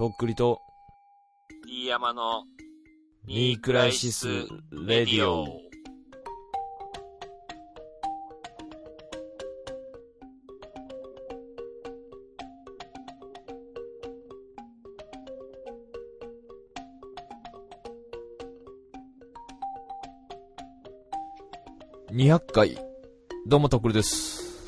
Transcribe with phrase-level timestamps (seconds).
[0.00, 0.62] とっくりと、
[1.66, 2.44] D 山の
[3.26, 4.28] ニークライシス・
[4.72, 5.60] レディオ。
[22.10, 22.78] 200回。
[23.46, 24.66] どうも、とっくりです。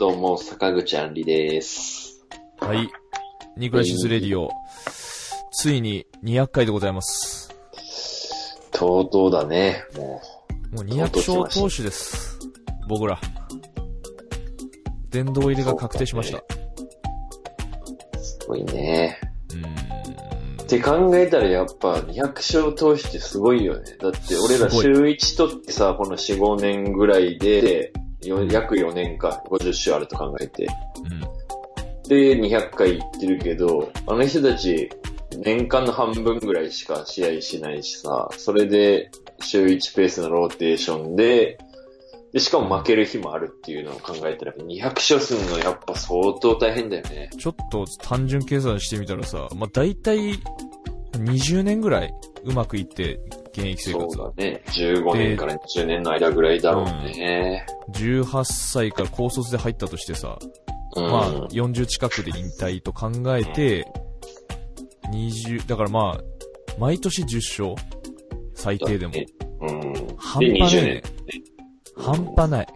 [0.00, 2.26] どうも、坂口あんりです。
[2.58, 2.90] はい。
[3.60, 4.48] ニークライシス・レディオ。
[5.52, 7.54] ついに200回でございます。
[8.70, 10.22] とうとうだね、も
[10.72, 12.38] もう200勝投手です。
[12.88, 13.20] 僕ら。
[15.10, 16.38] 殿堂入りが確定しました。
[16.38, 16.44] う。
[18.18, 19.20] すごいね。
[19.50, 20.62] うーん。
[20.62, 23.94] って考えたらやっぱ200勝投手ってすごいよね。
[24.00, 27.92] だって俺ら週1取ってさ、この4、5年ぐらいで、
[28.22, 30.66] よ約4年か、50勝あると考えて。
[32.10, 32.40] うん。
[32.40, 34.90] で、200回行ってるけど、あの人たち、
[35.38, 41.58] 年間の半分ぐらいしか試合しないしさ、それで週1ペースのローテーションで、
[42.32, 47.30] で、しかも負ける日もあるっていうのを考えたら、200勝するのやっぱ相当大変だよね。
[47.36, 50.38] ちょっと単純計算してみたらさ、まあ、大体
[51.12, 53.20] 20年ぐらいうまくいって
[53.52, 54.62] 現役生そう活だね。
[54.66, 57.66] 15年から20年の間ぐらいだろうね。
[57.92, 60.79] 18歳から高卒で入ったとしてさ、うん。
[60.96, 63.86] まあ40近くで引退と考えて、
[65.12, 66.20] 20、だからまあ、
[66.78, 67.90] 毎年10勝？
[68.54, 69.14] 最低でも。
[69.60, 70.16] うん。
[70.16, 71.44] 半で、20端ね年。
[71.96, 72.66] 半端ない。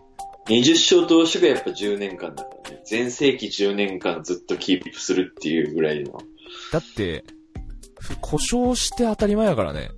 [0.47, 2.83] 20勝投手がやっぱ10年間だからね。
[2.85, 6.21] 全盛期10年間ずっとキープするっていうぐらいの。
[6.73, 7.25] だって、
[7.99, 9.91] ふ故障して当たり前やからね。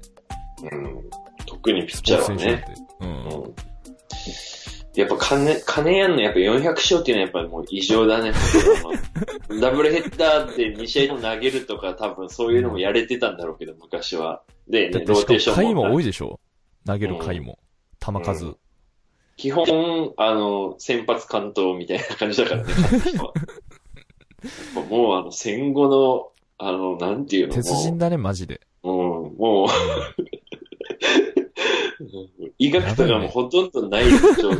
[0.63, 1.11] うん。
[1.47, 2.65] 特にピッチャーはね。
[3.01, 3.09] うん。
[3.09, 3.13] う
[3.49, 3.55] ん。
[4.97, 8.33] やっぱ金、金やんのやっぱ400勝っていうのはやっぱりもう異常だね。
[9.61, 14.43] ダブルヘッダーで2試合も投げるとか多分そういうのもやれてたんだろうけど、昔は。
[14.69, 16.03] で、ね、ローテーションも回も多い。
[16.03, 16.41] いでしょ？
[16.87, 17.59] 投げる回も。
[18.01, 18.47] 球数。
[18.47, 18.57] うん
[19.37, 22.73] 基本、あの、先発関東みたいな感じだからね、
[24.89, 28.63] もうあの、戦後の、あの、なんていうの鉄人だね、マジで。
[28.83, 28.91] うん、
[29.37, 29.69] もう、
[32.59, 34.53] 医学とかもほとんどない状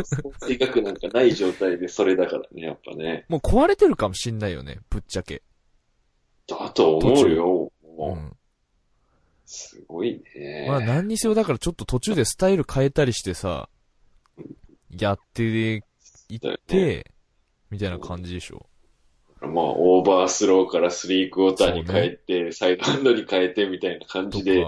[0.47, 3.25] 性格なんかない状態でそれだからね、やっぱね。
[3.29, 5.43] もう壊れてるかもしんないよね、ぶっちゃけ。
[6.47, 7.73] だと思うよ。
[7.99, 8.33] うん。
[9.45, 10.67] すごいね。
[10.69, 13.69] まあ何にせよだからちょっと途中でスタイル変えたりしてさ、
[14.91, 15.83] やっていっ
[16.67, 17.11] て、
[17.71, 18.67] みたいな感じでしょ。
[19.41, 24.65] まあ、オーバースローからスリークォーターに変えて、サイドハンドに変えてみたいな感じで。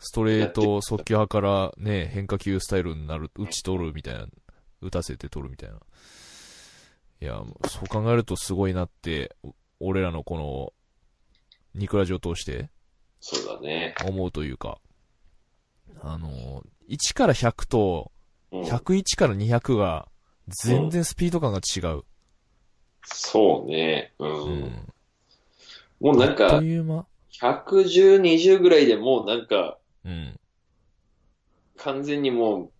[0.00, 4.26] か、ストレート速球派からね、変化球スタイルになる、打ち取るみたいな、
[4.80, 5.76] 打たせて取るみたいな。
[7.22, 10.72] いや、そう考えるとすごいなって、お俺らのこの、
[11.74, 12.68] ニクラジを通して
[13.20, 13.94] そうだね。
[14.06, 14.78] 思うというか、
[16.00, 18.10] あの、1から100と、
[18.50, 20.08] うん、101から200が、
[20.48, 22.02] 全然スピード感が違う。
[23.04, 24.12] そうね。
[24.18, 24.30] うん。
[24.30, 24.92] うん。
[26.00, 27.06] もうなんあっかと、いう間
[27.40, 30.40] 110、20ぐらいでもうなんか、うん。
[31.76, 32.70] 完全にもう、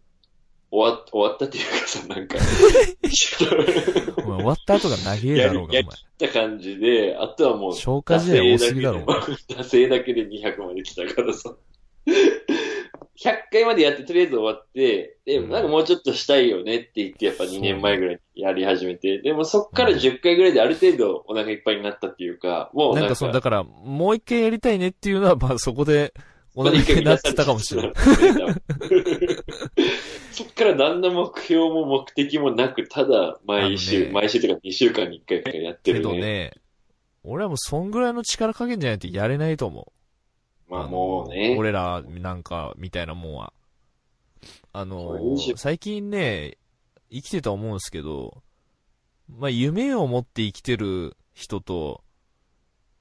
[0.73, 2.37] 終わ終わったっていうかさ、なんか、
[4.19, 5.95] お前終わった後が長えだろうが、やお前。
[5.95, 9.01] った感じで、あとはもう、消化試合多すぎだろ。
[9.01, 11.57] 惰性だけで200まで来たからさ。
[13.23, 26.15] 100回までやってとりあえず終わって、で、うんなんかもうちょっとしたいよねって言って、やっぱ2年前ぐらいにやり始めて、でもそっから10回ぐらいである程度お腹いっぱいになったっていうか、もうなんんか、なかその、だから、もう一回やりたいねっていうのは、まあそこで、
[26.55, 27.93] お腹いっぱいになってたかもしれない。
[30.33, 36.03] そっから何の目標も目的もなく、ただ毎週、ね毎週というか2週間に1回やってけるね。
[36.03, 36.53] どね、
[37.23, 39.93] 俺はもうそんぐらいの力加減じゃないとやれないと思
[40.69, 40.73] う。
[40.73, 41.57] まあのもうね。
[41.59, 43.53] 俺らなんか、みたいなもんは。
[44.73, 46.57] あの20、最近ね、
[47.11, 48.43] 生きてて思うんですけど、
[49.29, 52.03] まあ夢を持って生きてる人と、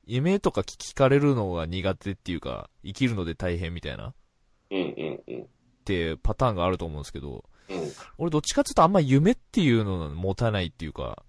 [0.10, 4.14] 夢とか聞かれるのが苦手っていうか、生きるので大変みたいな、っ
[4.72, 5.48] うんうんうん。
[5.86, 7.92] てパターンがあると思うんですけど、うん。
[8.18, 11.24] 俺どっちかっていうとあんま夢っていうのを持たないっていうか、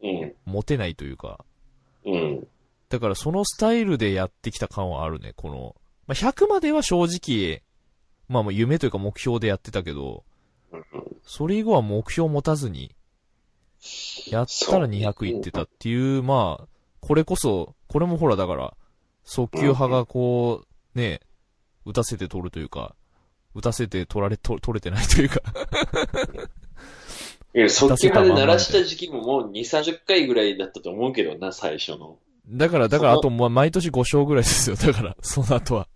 [0.00, 0.32] うん。
[0.44, 1.44] 持てないというか、
[2.06, 2.46] うん。
[2.88, 5.74] だからそのスタイルでやってきた感はあるね、この。
[6.06, 7.62] まあ、100までは正直、
[8.28, 10.24] まあもう夢というか目標でやってたけど、
[10.72, 10.84] うん
[11.22, 12.94] それ以後は目標持たずに、
[14.26, 16.68] やったら200いってたっていう、まあ、
[17.00, 18.74] これこそ、これもほらだから、
[19.24, 20.64] 速球派がこ
[20.94, 21.20] う、ね、
[21.84, 22.94] 打たせて取るというか、
[23.54, 25.40] 打たせて取られ、取取れてないというか、
[27.54, 32.18] いや、速球派で鳴らした時期ももう2、30回ぐらいだったと思うけどな、最初の。
[32.48, 34.76] だから、だから、あと、ま毎年5勝ぐらいですよ。
[34.76, 35.88] だから、その後は。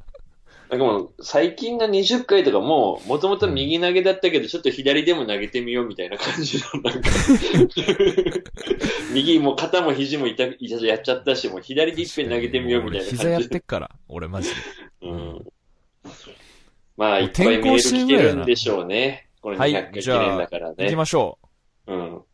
[0.70, 7.10] なんかもう、最近の20回とかも、もともと右投げだったけど、ちょっと左でも投げてみようみたいな感じの、なんか、
[9.12, 14.54] 右も肩も肘も痛いやっちゃったし、もう左でいっぺん投げてみようみたいな感じ俺膝やってっから、俺マジで。
[15.02, 15.44] うん。
[16.96, 19.28] まあ、いっぱいメール来てるんでしょうね。
[19.40, 20.96] これはい200回記念だから行きね。
[20.96, 21.38] ましょ
[21.86, 22.16] うん。
[22.16, 22.24] う。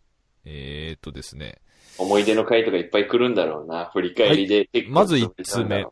[0.45, 1.59] えーっとですね。
[1.99, 3.91] 思い出の回とかいっぱい来るんだろうな。
[3.93, 4.69] 振り返りで。
[4.89, 5.87] まず一通目。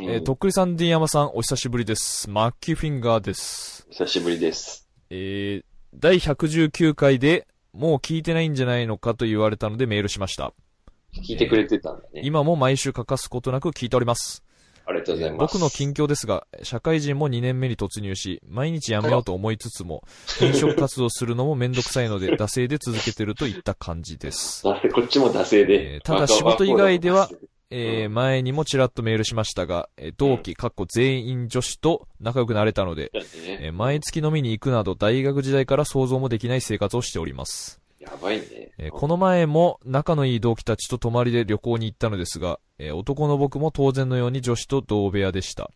[0.00, 2.30] うんえーとっくりさん、ディンヤマさん、お久しぶりです。
[2.30, 3.86] マッキーフィンガーです。
[3.90, 4.88] 久しぶりです。
[5.10, 10.54] えー、第119回で、もう聞いてないんじゃないのかと言われたのでメールしました。
[11.14, 12.22] 聞いてくれてたんだね。
[12.24, 14.42] 今も毎週欠かすことなく聞いております。
[14.86, 15.52] ありがとうございます。
[15.52, 20.02] 僕の近況ですが、社会人も2年目に突入し、毎日辞めようと思いつつも、
[20.36, 24.62] 転職活動するのもめんどくさいので、惰性で続けてるといった感じです。
[24.62, 24.72] こ
[25.04, 25.96] っちも惰性で。
[25.96, 27.28] えーただ仕事以外では
[27.72, 37.80] えー、前にもちらっとメールしましたが、えー同期、かっこ全員女子と仲良くなれたので、えー毎月飲みに行くなど大学時代から想像もできない生活をしております。
[37.98, 38.70] やばいね。
[38.78, 45.70] えーこの前も仲のいい同期たちと泊まりで旅行に行ったのですが、えー男の僕も当然のように女子と同部屋でした。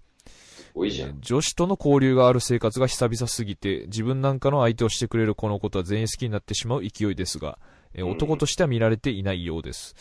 [0.74, 1.08] 多いじゃん。
[1.08, 7.58] えー女子との交流がある生活が久々すぎて、自分なんかの相手をしてくれる子のことは全員好きになってしまう勢いですが、
[7.98, 9.94] え男としては見られていないようです。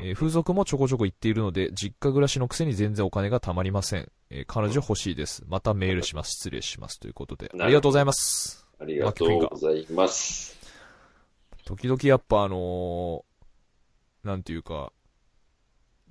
[0.00, 4.10] えー風俗もちょこちょこ行っているので、実家暮らしのくせに全然お金が貯まりません。
[4.30, 5.44] えー彼女欲しいです。
[5.46, 6.32] またメールします。
[6.40, 6.98] 失礼します。
[6.98, 8.66] ということで、ありがとうございます。
[8.80, 10.58] ありがとうございます。
[11.66, 14.90] 時々やっぱあのー、なんていうか、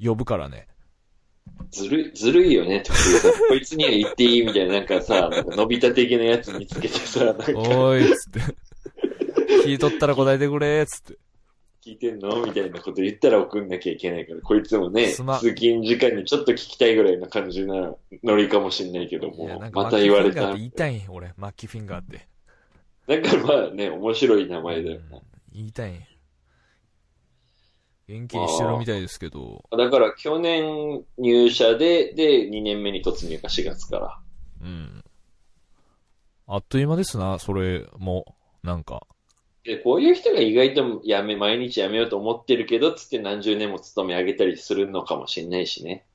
[0.01, 0.68] 呼ぶからね。
[1.71, 2.83] ずるい、ずるいよね。
[3.50, 8.39] こいつには言っていいみたいな、なんかさ、なんか伸びた的なやつ見つけてさ、なんか、おーい、つって。
[9.65, 11.18] 聞いとったら答えてくれ、つって。
[11.85, 12.45] 聞いてんの？
[12.45, 17.94] みたいなこと言ったら送んなきゃいけないから、こいつもね、通勤時間にちょっと聞きたいぐらいな感じな
[18.24, 20.53] ノリかもしんないけどもまた言われた。
[20.53, 21.33] 言いたいん、俺。
[21.35, 22.25] マッキーフィンガーって。
[23.06, 25.19] だからまあね、面白い名前だよな。
[25.51, 26.00] 言いたいん。
[28.07, 34.19] 元気にしてるみたいですけど、だから去年入社で、で、2年目に突入か4月から。
[34.62, 35.03] うん。
[36.47, 39.07] あっという間ですな、それも、なんか。
[39.63, 46.06] で、こういう人が意外とやめ、毎日辞めようと思ってるけど、つって何十年も勤め上げたりするのかもしんないしね。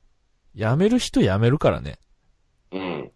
[0.54, 1.98] 辞める人辞めるからね。
[2.72, 3.10] うん。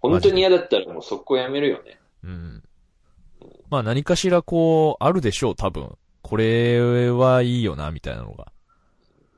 [0.00, 1.98] 本当に嫌だったらもう速攻辞めるよね。
[2.22, 2.62] うん。
[3.70, 5.96] まあ何かしらこう、あるでしょう、多分。
[6.22, 8.52] これはいいよな、みたいなのが。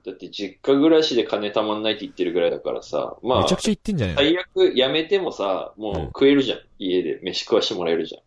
[0.04, 6.58] だって実家暮らしで金たまんないって言ってるぐらいだからさ、まあめちゃく、ちゃ言ってんじゃねえ最悪辞めてもさ、もう食えるじゃん。
[6.80, 8.22] 家で飯食わしてもらえるじゃん。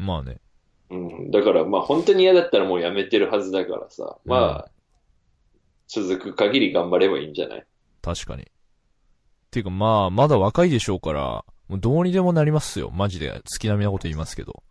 [0.00, 0.40] のまあね。
[0.90, 1.30] うん。
[1.30, 4.70] だからまあ本当に嫌だったらもう辞めてるはずだからさ、まあ、
[5.88, 7.64] 続く限り頑張ればいいんじゃない？
[8.02, 8.42] 確かに。
[8.42, 8.46] っ
[9.50, 12.90] ていうかまあ、まだ若いでしょうから、もうどうにでもなりますよ。
[12.90, 13.40] マジで。
[13.44, 14.62] 月並みなこと言いますけど。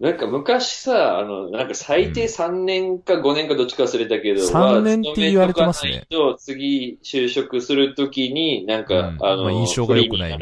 [0.00, 6.06] なんか昔さ、あの、なんか最低3年か5年かどっちか忘れたけど、3年って言われてますね
[6.38, 10.38] 次就職するときに、なんか、うんあの、まあ印象が良くない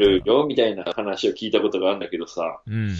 [0.47, 2.93] みたいな話を聞いたことがあるんだけどさ、うん。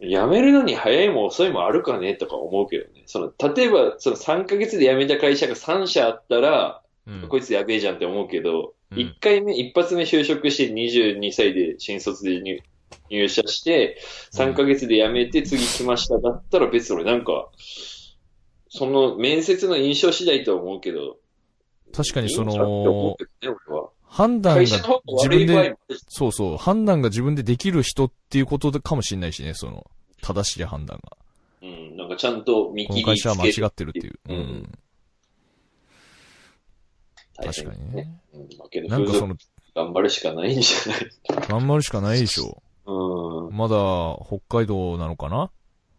[0.00, 3.02] 辞めるのに早いも遅いもあるかねとか思うけどね。
[3.06, 12.60] その、例えば、その3ヶ月で辞めた会社が3社あったら、うんこいつやべえじゃんって思うけど、うん1回目、一発目就職して22歳で新卒で入
[13.10, 13.98] 入社して、
[14.32, 17.48] 3ヶ月で辞めて次来ましただったら別に俺なんか、
[18.68, 21.18] その面接の印象次第とは思うけど、
[21.92, 22.58] 確かにそのいい
[23.48, 23.54] ね。
[24.08, 25.76] 判断が自分で、
[26.08, 29.88] そうそう、判断が自分でできる人っていうことかもしれないしね、その、
[30.22, 31.16] 正しい判断が。
[31.62, 34.18] うん、なんかちゃんと見この切り会社は間違ってるっていう。
[34.28, 34.78] ううんん。
[37.36, 37.94] 確かに。
[37.94, 38.20] ね。
[38.32, 39.36] うん、まあけど、なんかその、
[39.74, 41.10] 頑張るしかないんじゃない
[41.48, 42.62] 頑張るしかないでしょ。
[42.86, 43.56] うん。
[43.56, 43.76] まだ、
[44.26, 45.50] 北海道なのかな？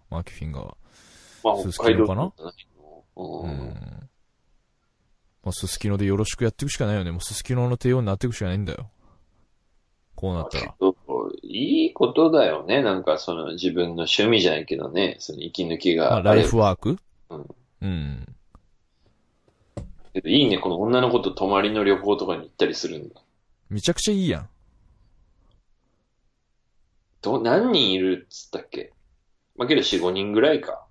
[0.09, 0.75] マーキーフィンガー。
[1.43, 2.33] まあ、北海道かな？
[3.15, 3.45] う。
[3.45, 4.09] うん
[5.43, 5.45] ん。
[5.45, 7.11] まあ、すすきのでよろしくやっていくしかないよね。
[7.11, 8.89] もうすすきのの帝王になっていくしかないんだよ。
[10.15, 10.75] こうなったら。
[11.43, 12.83] いいことだよね。
[12.83, 16.97] なんかその自分の趣味じゃないけどね、その息抜きまあ、があれライフワーク？
[17.29, 17.47] うん。
[17.81, 18.35] うん。
[20.25, 23.21] いいね、この女の子と泊まりの旅行とかに行ったりするんだ。
[23.69, 24.49] めちゃくちゃいいやん。
[27.21, 28.91] ど、何人いるっつったっけ？
[29.55, 30.85] まあ、けど4、5人ぐらいか。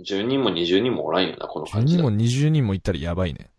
[0.00, 3.50] 10人も20人もおらんよな、この10感じだ人も20人も行ったらやばいね。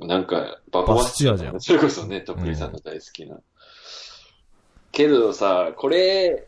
[0.00, 3.40] なんか、ババスツアーじゃん それこそね、とっくりさんの大好きな。
[4.92, 6.46] けどさ、これ、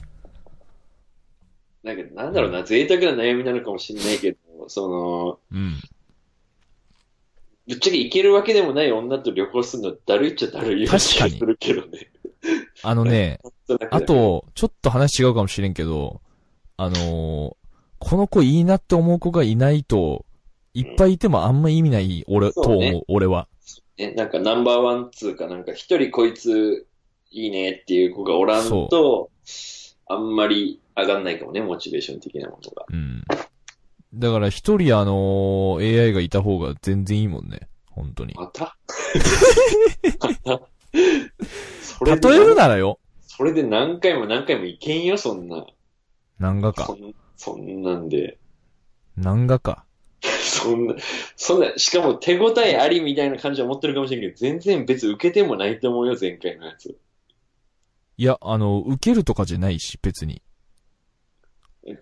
[1.83, 5.76] なんか、なんだろうな、贅沢な悩みなのかもしれないけど、その、うん。
[7.67, 12.11] ぶっちゃけ行けるわけでもない女と旅行するのだるいっちゃだるいような気がするけどね。
[12.83, 13.40] あのね、
[13.90, 16.21] あ、と、ちょっと話違うかもしれんけど、
[16.76, 17.59] あのー
[18.00, 20.25] この子いいなって思う子がいないと、
[20.78, 23.49] いっぱいいてもあんま意味ない、俺、とそうね思う、俺は。
[23.97, 26.87] ね、なんかナンバーワンツーかなんか一人こいつ
[27.30, 29.30] いいねっていう子がおらんと、
[30.06, 32.87] あんまり上がんないかもね、モチベーション的なものが。
[32.90, 33.25] うん。
[34.14, 37.68] だから一人あのー AI がいた方が全然いいもんね。
[37.90, 38.35] 本当に。
[38.35, 38.76] また？
[42.04, 43.00] 例えるならよ。
[43.26, 45.66] それで何回も何回もいけんよ、そんな。
[46.40, 46.87] 漫画か。
[46.87, 48.38] そんそんなんで。
[49.18, 49.85] 漫画か。
[50.42, 50.96] そんな、
[51.37, 56.96] そんな、しかも手応えありみたいな感じは持ってるかもしれんけど、全然別に受けてもないと思うよ、前回のやつ。
[58.16, 60.42] いや、あの、受けるとかじゃないし、別に。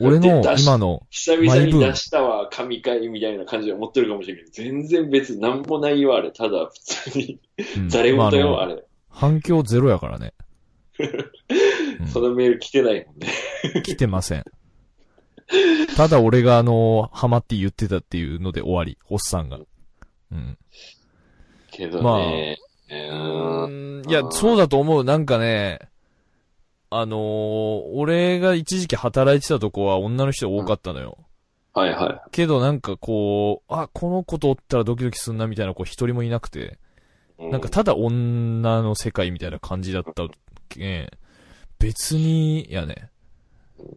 [0.00, 6.32] 俺の今の、久々に出したわ、神回みたいな感じは持ってるかもしれんけど、全然別になんもないよ、あれ。
[6.32, 7.40] ただ、普通に、
[7.76, 8.82] うんざれ言よ、まあれ。
[9.10, 10.32] 反響ゼロやからね。
[12.00, 13.28] うんそのメール来てないもんね。
[13.82, 14.44] 来てません。
[15.96, 19.58] ただ俺があの、ハマって言ってたっていうので終わり、おっさんが。
[20.32, 20.58] うん。
[21.70, 22.58] けどまあね。
[22.90, 24.10] うーん。
[24.10, 25.04] いや、そうだと思う。
[25.04, 25.80] なんかね、
[26.90, 31.18] あのー俺が一時期働いてたとこは女の人多かったのよ。
[31.74, 36.78] はいはけどなんかこう、あ、この子とおったらドキドキすんなみたいな子一人もいなくて、
[37.38, 37.46] い。
[37.48, 40.26] なんかただ女の世界みたいな感じだった
[40.68, 41.10] けん、
[41.78, 43.10] 別に、やね。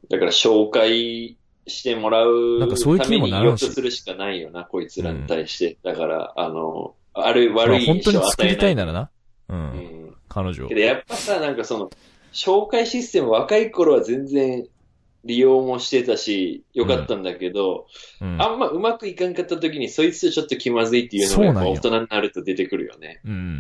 [0.10, 1.38] だから紹介
[1.70, 5.78] してもらうなんかそういう気にもなするしかないよな、こいつらに対して。
[5.84, 8.12] だから、あの、ある悪いまあ本当。
[8.12, 9.10] に作りたいならな。
[9.50, 9.54] う。
[9.54, 10.16] うんん。
[10.28, 10.76] 彼女をけ。
[10.76, 11.90] どやっぱさ、なんかその、
[12.34, 14.68] 紹介システム若い頃は全然
[15.26, 17.88] 利用もしてたし、よかったんだけど、
[18.22, 18.42] うん。
[18.42, 23.22] あんまうまくいかんかった時にそいつとちょっと気まずいっていうのが大人になると出てくるよね。
[23.26, 23.60] うん。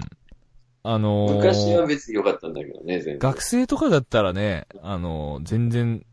[0.82, 3.20] あのー昔は別に良かったんだけどね、全然。
[3.20, 6.06] 学生とかだったらね、あのー全然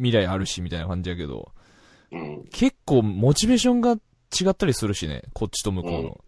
[0.00, 1.52] 未来あるしみたいな感じやけど、
[2.10, 2.44] うん。
[2.50, 6.20] 結構モチベーションが違ったりするしね、こっちと向こうの。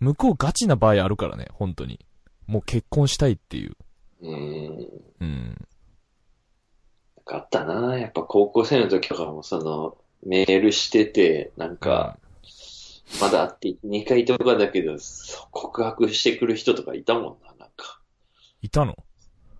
[0.00, 2.04] 向こうガチな場合あるからね、本当に。
[2.46, 3.76] もう結婚したいっていう。
[4.20, 4.88] うん。
[5.20, 5.66] うん。
[7.26, 12.18] あったなやっぱ高校生の時とかもその、メールしてて、なんか、
[13.20, 14.96] まだ会って2回とかだけど、
[15.50, 18.00] 告白してくる人とかいたもんな、なんか。
[18.60, 18.96] いたの？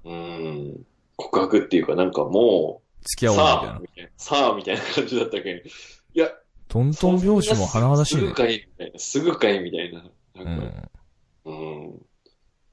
[0.04, 0.86] うん。
[1.16, 3.88] 告白っていうか、なんかもう、付き合おうみたいなみ。
[3.88, 5.54] たいな、さあ、みたいな感じだったけ？
[5.54, 5.62] ど、い
[6.14, 6.30] や、
[6.68, 8.34] トントン拍子も甚だしいねすぐ。
[8.34, 10.00] かい、みたいな、すぐかい、みたいな。
[10.00, 10.90] うなんか、ん。
[11.44, 12.06] うん。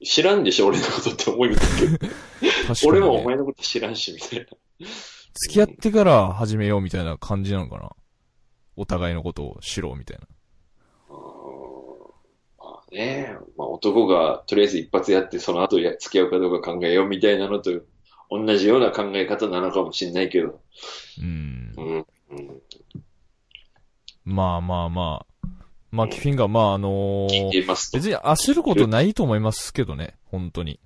[0.04, 1.98] 知らんでしょ、俺のことって思いますけど。
[1.98, 3.12] 確か俺に、ね。
[3.12, 4.46] もお前のこと知らんし、みたいな。
[5.34, 7.90] 付き合ってから始めようみたいな感じなのかな？
[8.76, 10.26] お互いのことを知ろうみたいな。
[12.58, 17.70] まあね、まあ男がとりあえず一発やってその後や付き合うかどうか考えようみたいなのと
[18.30, 20.60] 同じような考え方なのかもしれないけど。
[21.20, 21.80] うんう。
[21.82, 22.06] ん。
[22.30, 22.56] うん。
[24.24, 25.30] まあまあまあ。
[25.90, 27.66] マキフィンガー、まああのー。
[27.92, 30.78] 別に焦ることないと思いますけどね、本当に。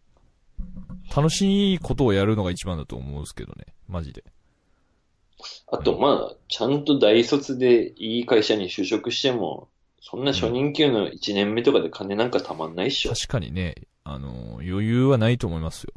[1.14, 4.24] 楽しいことをやるのが一番だと思うんですけどね、マジで。
[5.70, 9.68] あとまあ、ちゃんと大卒でいい会社に就職しても、
[10.00, 13.12] そんな初任給の1年目とかで金なんかたまんないっしょ。
[13.12, 13.74] 確かにね、
[14.04, 15.92] あのー余裕はないと思いますよ。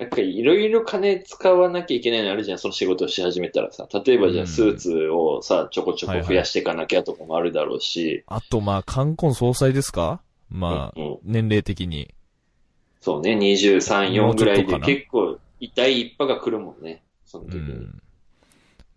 [0.00, 3.86] なんかいろいろ金使わなきゃいけないのあるじゃん、その仕事をし始めたらさ。
[4.04, 8.24] 例えばじゃうんあスーツをさ、ちょこちょこ増やしていかなきゃとかもあるだろうし。
[8.26, 10.22] あとまあ、冠婚総裁ですか？
[10.48, 12.14] まあ、うんうん年齢的に。
[13.02, 17.02] そうね、23、4もうちぐらいで結構痛い一波が来るもんね。
[17.26, 17.72] そのう時に。
[17.74, 18.02] ん。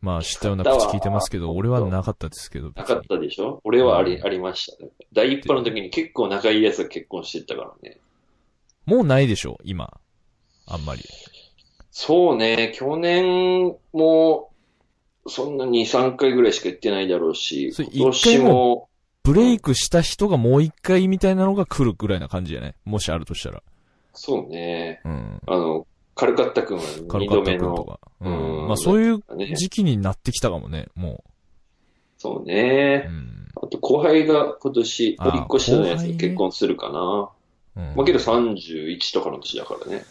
[0.02, 2.72] まあ、知ったような口聞いてますけど、俺はなかったですけど。
[2.76, 3.60] なかったでしょ？
[3.66, 4.86] 俺はあり、うんありました。
[5.12, 7.98] 第一波の時に結構仲いい奴が結婚してったからね。
[8.86, 10.00] もうないでしょ、今。
[10.68, 11.04] あんまり。
[11.92, 14.52] そうね、去年も、
[15.28, 18.90] そんな2、3回ぐらいしか行ってないだろうし、今年も、
[19.24, 23.64] ブレイクした人がもう一回みたいなのが来るぐらいな感じじゃないもしあるとしたら。
[24.14, 25.42] そうね、うん。
[25.48, 28.00] あの、カルカッタ君は2カルカッタ度目の、君とか。
[28.22, 28.68] ううんん。
[28.68, 31.24] まあそういうね、時期になってきたかもね、も
[32.18, 32.46] そうう。
[32.46, 33.12] ねう。
[33.12, 33.48] ん。
[33.56, 37.30] あと後輩が今年、あお引っ越しのやつ後輩ね結婚するかな。
[37.76, 40.04] うんまあけど31とかの年だからね。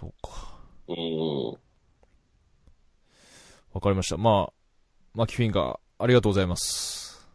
[0.00, 0.58] そうか。
[0.88, 1.46] うん。
[3.72, 4.16] わかりました。
[4.16, 4.52] まあ、
[5.14, 7.28] マキフィンガー、ありがとうございます。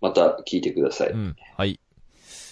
[0.00, 1.10] また聞いてください。
[1.10, 1.36] あうん。
[1.56, 1.80] はい。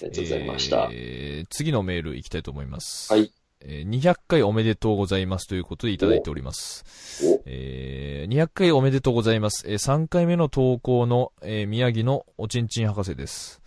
[0.02, 0.88] りがとうございました。
[0.92, 3.12] えー、次のメール行きたいと思います。
[3.12, 3.32] はい。
[3.62, 6.84] えー200回おめでとうございますということでいただいております。
[7.26, 9.64] おえー200回おめでとうございます。
[9.68, 13.59] えー3回目の投稿の、えー宮城のおちんちん博士です。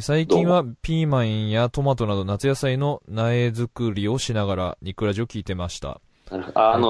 [0.00, 6.00] 最近はピーマンやトマトなど夏野菜の苗作りをしながらニクラジを聞いてました。
[6.30, 6.88] なるほどあの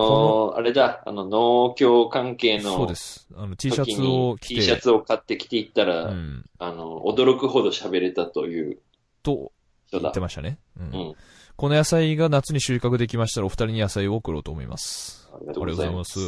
[0.54, 3.28] ーあれだ、あの、農協関係のそうです。
[3.36, 8.78] あの、T シャツを着 T シャて、ツを買ってきていったら、うん、あの、驚くほど喋れたという
[9.22, 9.52] と
[9.92, 10.20] 言って。
[10.20, 10.58] ましたね。
[10.80, 11.14] うんうん。
[11.56, 15.28] この野菜が夏に収穫できましたらお二人に野菜を送ろうと思います。
[15.34, 16.04] ありがとうございま。
[16.04, 16.18] す。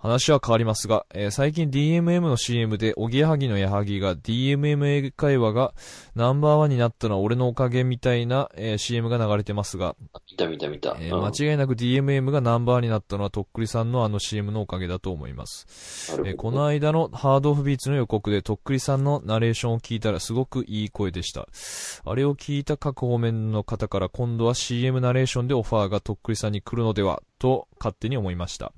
[0.00, 5.74] 話は変わりますが、えー最近 DMM の CM で、おぎやはぎのやはぎが DMM 英会話が
[6.14, 9.96] ナンバーワンになったのは俺のおかげみたいな、えー CM が流れてますが、
[10.30, 10.92] 見た見た見た。
[10.92, 15.66] うんえー間違いなく DMM がナンバーワンになったのはとっくりさんのあの CM のおかげだと思います。
[16.24, 21.48] えーこの間のハードオフビーツの予告でとっくりさんのナレーションを聞いたらすごくいい声でした。
[22.04, 28.72] あれを聞いた各方面の方から今度は CM ナレーションでオファーがとっくりさんに来るのではと勝手に思いました。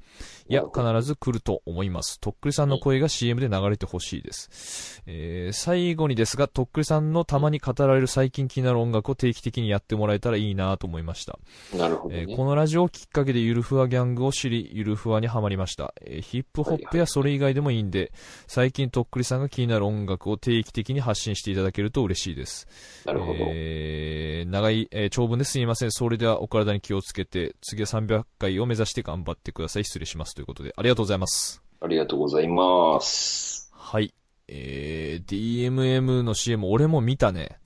[0.48, 2.20] いや、必ず来ると思います。
[2.20, 5.02] とっくりさんの声が CM で流れてほしいです。
[5.06, 11.38] えー最後にですが、とっくりさんのたまに語られる最近気になる音楽を定期的にやってもらえたらいいなと思いました。
[11.76, 12.22] なるほどね。
[12.22, 15.94] えーこのラジオをきっかけでゆるふわギャングを知り、ゆるふわにはまりました。
[16.02, 18.12] えーヒップホップやそれ以外でもいいんで、
[18.46, 22.66] 最近とっくりさんが気になる音楽を定期的に発信していただけると嬉しいです。
[23.04, 23.38] なるほど。
[23.48, 25.90] えー長い、えー長文ですみません。
[25.92, 29.84] それではお体に気をつけて、次は300回を目指して頑張ってください。
[29.84, 30.34] 失礼します。
[30.34, 31.62] ということで、ありがとうございます。
[31.80, 33.70] ありがとうございます。
[33.72, 34.12] はい。
[34.48, 37.58] えー、DMM の CM 俺も見たね。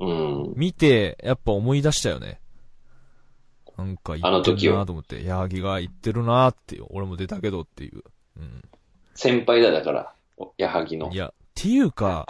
[0.00, 0.52] うん。
[0.56, 2.40] 見て、やっぱ思い出したよね。
[3.76, 8.02] なんか言ってるなあの時をと思って、矢作が言ってるなっていう、俺も出たけどっていう。
[8.36, 8.62] うん。
[9.14, 10.14] 先輩だ、だから。
[10.36, 11.16] お矢作のい。
[11.16, 12.26] や、っていうか、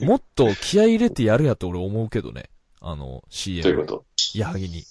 [0.00, 2.50] も、 もっと気合い入れてやるやと俺思うけどね。
[2.80, 3.86] あの、どういう CM こ。
[3.86, 4.04] と？
[4.34, 4.84] 矢作に。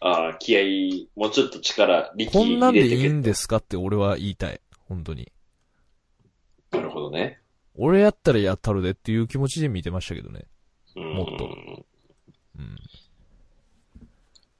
[0.00, 4.60] ああ、気合い、もうちょっと力、力こんなんでいいんですかって俺は言いたい。
[4.88, 5.30] 本当に。
[6.70, 7.40] なるほどね。
[7.76, 10.46] 俺やったらやったるでっていう気持ちで見てましたけどね。
[10.96, 11.44] うんもっと
[12.58, 12.78] うん。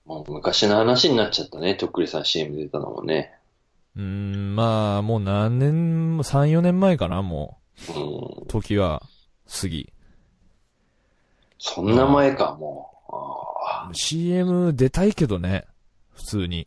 [0.05, 1.75] もう昔の話になっちゃったね。
[1.75, 3.35] とっくりさん CM 出たのもね。
[3.97, 8.47] うーん、まあ、もう何年も、3、4年前かな、もうんう。。
[8.47, 9.03] 時は、
[9.61, 9.93] 過ぎ。
[11.59, 13.15] そんな前か、もう。
[13.15, 13.50] ああ
[13.93, 15.67] CM 出たいけどね。
[16.15, 16.67] 普通に。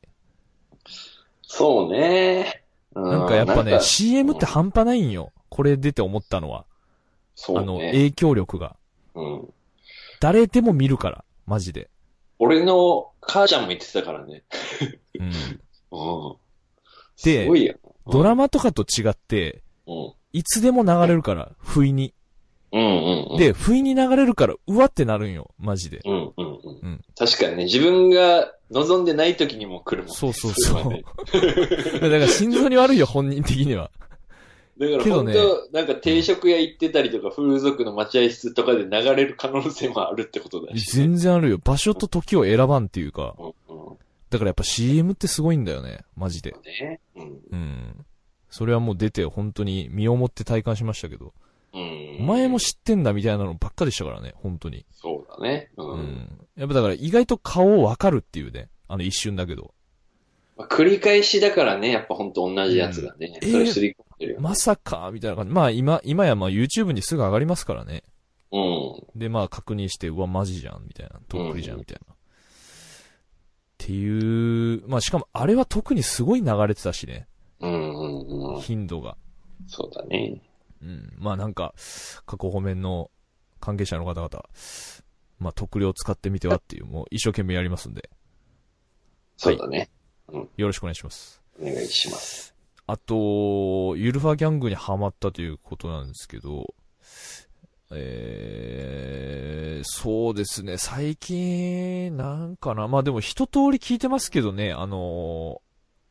[1.43, 2.63] そうね。
[2.95, 5.31] うなんかやっぱね、CM って半端ないんよ。
[5.49, 6.65] これ出て思ったのは。
[7.35, 7.61] そうね。
[7.61, 8.75] あの、影響力が。
[9.15, 9.53] うん。
[10.19, 11.23] 誰でも見るから。
[11.45, 11.89] マジで。
[12.39, 14.43] 俺の母ちゃんも言ってたからね。
[15.19, 15.31] うん。
[15.91, 16.35] うん。
[17.23, 17.75] ですごいよ。
[18.07, 20.13] ドラマとかと違って、うん。
[20.33, 22.13] いつでも流れるから、不意に。
[22.73, 23.37] うんうんうん。
[23.37, 25.51] で、不意に流れるから、うわってなるんよ。
[25.59, 26.01] マジで。
[26.03, 26.55] うんうんうん。
[26.81, 30.15] うん確かにね、自分が望んでない時にも来るもんね。
[30.15, 30.81] そうそうそう
[32.01, 33.91] だから心臓に悪いよ、本人的には。
[34.79, 40.97] だから本当、なんか定食屋行ってたりとか、風俗の待合室とかで流れる可能性もあるってことだし。
[40.97, 41.59] 全然あるよ。
[41.63, 43.35] 場所と時を選ばんっていうか。
[43.37, 43.45] うん
[43.89, 43.97] うん。
[44.31, 45.99] だからやっぱ CM ってすごいんだよね。
[46.15, 46.55] マジで。
[46.81, 46.99] ね。
[47.15, 47.39] うん。
[47.51, 48.05] うん。
[48.49, 51.33] それはもう出て本当に身をもって体感しましたけど。
[51.73, 52.17] うん。
[52.19, 54.85] お前も知ってんだみたいなのばっかでしたからね、本当に。
[54.91, 55.71] そうだね。
[55.77, 55.83] う。
[55.83, 56.47] うんん。
[56.55, 58.69] やっぱだから意外と顔わかるっていうね。
[58.87, 59.73] あの一瞬だけど。
[60.55, 63.39] まあ、繰り返しだからね、やっぱ本当同じやつだね。
[63.41, 64.41] うんそれすり込んでるよ。
[64.41, 65.53] まさか、みたいな感じ。
[65.53, 68.03] まあ今、今やまあ YouTube にすぐ上がりますからね。
[68.51, 69.19] うん。
[69.19, 71.19] で、まあ確認して、うわ、マジじゃん、みたいな。
[71.27, 72.13] とっくりじゃん、みたいな。
[72.13, 72.17] っ
[73.79, 77.27] ていう、まあしかもあれは特にすごい流れてたしね。
[77.59, 78.61] うんうんうん。
[78.61, 79.17] 頻度が。
[79.67, 80.39] そうだね。
[80.83, 81.13] うん。
[81.17, 81.73] まあなんか、
[82.25, 83.09] 各方面の
[83.59, 84.29] 関係者の方々、
[85.39, 88.09] まあ特領を使ってみてはっていう、もう一生懸命やりますんで、
[89.37, 89.89] そうだね。
[90.57, 91.41] よろしくお願いします。
[91.59, 92.53] お願いします。
[92.85, 96.73] あと、ユルファギャングにハマったということなんですけど、
[97.91, 105.61] えー、そうですね、最近、なんかな、まあでも一通り聞いてますけどね、あの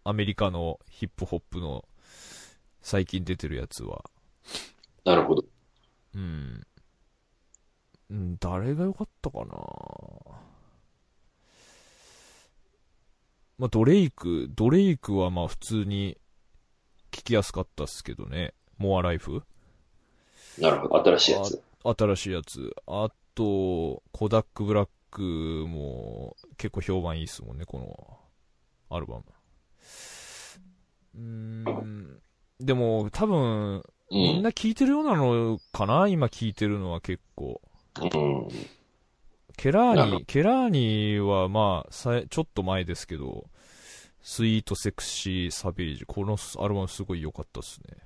[0.04, 1.84] アメリカのヒップホップの
[2.80, 4.04] 最近出てるやつは。
[5.04, 5.44] なるほど。
[6.14, 6.66] うん。
[8.10, 9.44] うん、誰が良かったかな？
[13.58, 16.18] まあ、ドレイク、ドレイクはまあ普通に
[17.10, 18.54] 聞きやすかったっすけどね。
[18.78, 19.42] モアライフ？
[20.58, 21.04] なるほど。
[21.04, 21.62] 新しいやつ。
[21.84, 22.74] 新しいやつ。
[22.86, 25.22] あと、コダックブラック
[25.68, 29.24] も結構評判いいっすもんね、このアルバム。
[31.14, 32.20] うーん。
[32.60, 34.18] でも、多分、う。
[34.18, 36.06] みんなん聞いてるようなのかな？
[36.06, 37.60] 今聞いてるのは結構。
[38.00, 38.48] うん。
[39.56, 43.46] ケラーニ、ケラーニはまあ、さえちょっと前ですけど、
[44.22, 47.96] スイートセクシーサベージ、このアルバムすごい良かったっすね。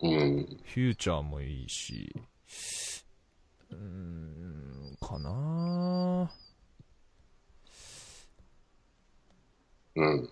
[0.00, 0.46] うん。
[0.64, 2.14] フューチャーもいいし、
[3.70, 6.30] うーん、かな
[9.96, 10.30] うん。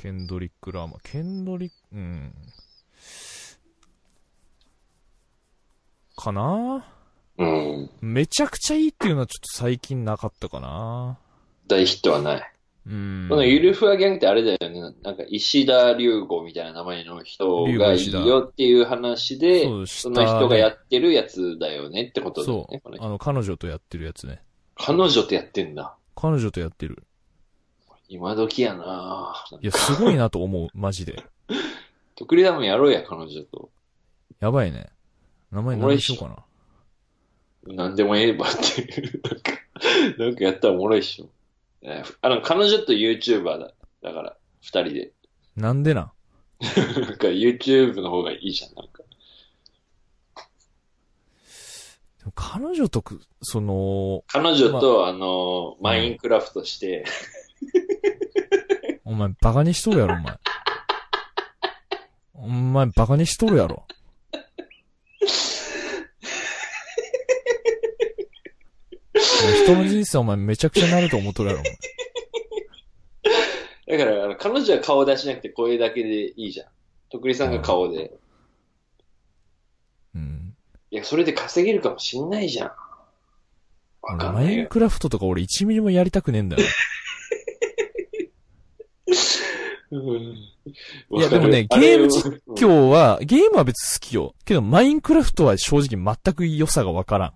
[0.00, 0.98] ケンドリック・ラーマー。
[1.02, 2.32] ケンドリック、うん。
[6.16, 6.86] かな？
[7.38, 7.90] うん。
[8.00, 11.18] めちゃくちゃいいっていうのはちょっと最近なかったかな
[11.66, 12.52] 大ヒットはない。
[12.86, 13.26] うん。
[13.28, 14.80] このゆるふわギャングってあれだよね。
[15.02, 22.80] なんか石田龍吾みたいな名前の人がいいよっていう話で、そうその人がやってるやつだよねってことだよね。
[22.84, 22.94] そう。
[23.00, 24.42] あの、彼女とやってるやつね。
[24.76, 25.96] 彼女とやってんだ。
[26.14, 27.02] 彼女とやってる。
[28.08, 31.24] 今時やないや、すごいなと思う、マジで。
[32.16, 33.70] 特利ダムやろうや、彼女と。
[34.40, 34.88] やばいね。
[35.50, 36.44] 名前何にしようか
[37.66, 37.74] な。
[37.74, 39.20] なんでもええばっていう。
[39.22, 39.52] なんか、
[40.18, 41.28] なんかやったらおもろいっしょ。
[41.82, 43.72] えーあの、彼女と YouTuber だ。
[44.02, 45.12] だから、二人で。
[45.54, 46.10] なんでなん？
[47.00, 49.02] なんか YouTube の方がいいじゃん、なんか。
[52.18, 57.04] でも彼女とく、その、彼女と、あの、マインクラフトして、
[59.08, 60.38] お前バカにしとるやろ、お前。
[62.34, 63.86] お前バカにしとるやろ。
[69.64, 71.64] 人の人生お前めちゃくちゃなると思っとるやろ、お
[73.88, 73.98] 前。
[73.98, 76.66] だから、あの彼女は顔出しなくて声だけでいいじゃん。
[77.08, 78.12] 徳利さんが顔で。
[80.14, 80.54] うん。
[80.90, 82.72] いや、それで稼げるかもしんないじゃん。
[84.02, 84.42] わかんな。
[84.42, 86.62] マインクラフトとか俺1ミリもやりたくねえんだよ。
[89.90, 90.20] うん
[91.16, 94.34] いやでもねゲーム実うん今日は、ゲームは別に好きよ。
[94.44, 97.32] けどマインクラフトは正直全く良さがわからん。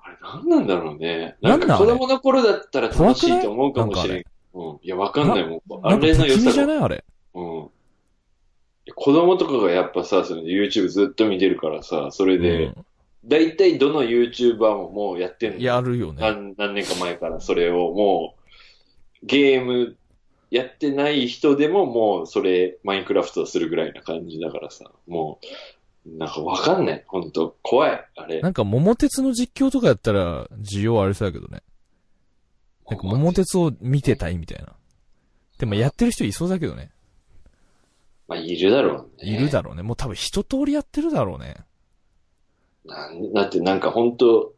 [0.00, 1.36] あれ何なんだろうね。
[1.40, 4.24] なん子供の頃だったら楽しいと思うかもしれん。
[4.52, 4.78] うん。
[4.82, 5.60] いや、わかんないもん。
[5.82, 6.52] あれの良さが。
[6.52, 6.78] じゃない？
[6.78, 7.04] あれ。
[7.34, 7.68] うん。
[8.94, 12.74] 子供とかがやっぱさ、その YouTube ずっと見てるからさ、それで、う
[13.24, 16.18] だいたいどの YouTuber ももうやってんのん、やるよね。
[16.20, 18.34] 何何年か前からそれをも
[19.22, 19.96] う、ゲーム
[20.52, 25.40] やってない人でももうそれ、マインクラフトをするぐらいな感じだからさ、も
[26.06, 27.04] う、なんかわかんない。
[27.06, 28.04] ほんと、怖い。
[28.16, 28.42] あれ。
[28.42, 31.62] なんか桃鉄の実況とかやったら需要ありそうだけどね。
[32.86, 34.74] なんか桃鉄を見てたいみたいな。
[35.58, 36.90] でもやってる人いそうだけどね。
[38.28, 39.32] まあ、いるだろうね。
[39.32, 39.82] いるだろうね。
[39.82, 41.56] もう多分一通りやってるだろうね。
[42.84, 44.52] なんだってなんか本当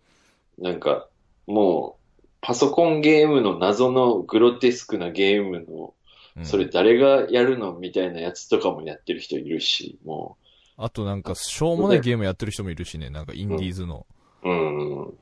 [0.59, 1.07] なんか、
[1.47, 2.04] もう、
[2.45, 5.95] パソコンゲームの謎のグロテスクなゲームの、
[6.37, 10.37] うんそれ誰がやるのみたいなやつとかもやってる人いるし、も
[10.77, 13.09] あとなんかしょうもないゲームやってる人もいるしね。
[13.09, 14.05] なんかインディーズの。
[14.43, 15.15] う、うん。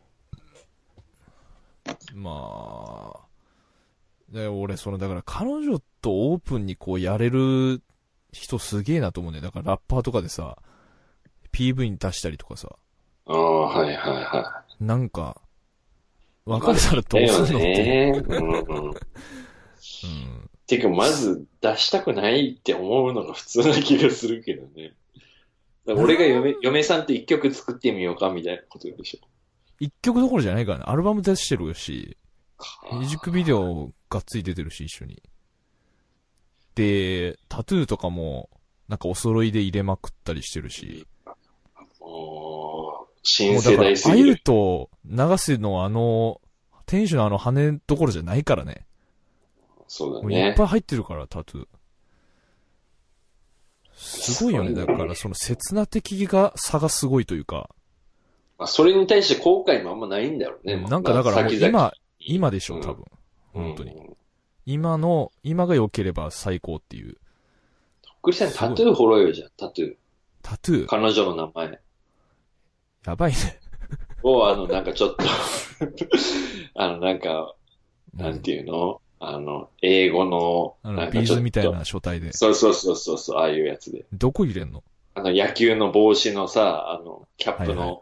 [2.15, 3.21] まあ。
[4.31, 7.83] で、俺、その、だから彼女とオープンにこうやれる
[8.33, 10.57] 人すげえなと思うんだからラッパーとかでさ、
[11.53, 12.71] PV に出したりとかさ、
[13.27, 15.43] ああ、はいはいはなんか、
[16.45, 17.27] 別れたらい。
[17.27, 18.23] どうすんのだってね。
[18.27, 18.89] うんうん。
[18.89, 18.95] うん。
[20.67, 24.95] てか、まず出したくないって思うのが普通な気がするけどね。
[25.87, 29.27] 俺が嫁、嫁さんと一曲作ってみようかみたいなことでしょ。
[29.81, 30.85] 一曲どころじゃないからね。
[30.87, 32.17] アルバム出してるし、
[32.93, 35.23] ミュージックビデオがっつり出てるし、一緒に。
[36.75, 38.49] で、タトゥーとかも、
[38.89, 41.07] なんかお揃いで入れまくったりしてるし。
[43.23, 44.41] 新もうだから、世代すあゆぎる。
[44.41, 46.41] と長瀬のあの、
[46.87, 48.87] 天使のあの羽どころじゃないからね。
[49.87, 50.55] そうだもういっね。
[50.57, 51.67] ぱい入ってるから、タトゥー。
[53.95, 54.75] すごいよね。
[54.75, 57.71] だから、その切な的が差がすごいというか、
[58.59, 60.77] まあ、それに対して後悔もあんまないんだろうね。
[60.89, 63.05] なんかだから今、今でしょ、うん多分。
[63.53, 63.93] 本当に。
[63.93, 64.17] うん
[64.65, 67.17] 今の、今が良ければ最高っていう。
[68.23, 69.95] クリスチャンタトゥー掘ろうよじゃん、タトゥー。
[70.41, 71.81] タトゥー、彼女の名前
[73.07, 73.61] やばいね。
[74.23, 75.25] を、あの、なんかちょっと、
[76.75, 77.55] あの、なんか、
[78.15, 79.01] うんなんていうの？
[79.21, 82.33] あの、英語の、あの、なんかちょっとビーズみたいな書体で。
[82.33, 84.05] そうそうそうそうそう、ああいうやつで。
[84.13, 84.85] どこ入れんの？
[85.15, 87.99] あの、野球の帽子のさ、あの、キャップの、はいはい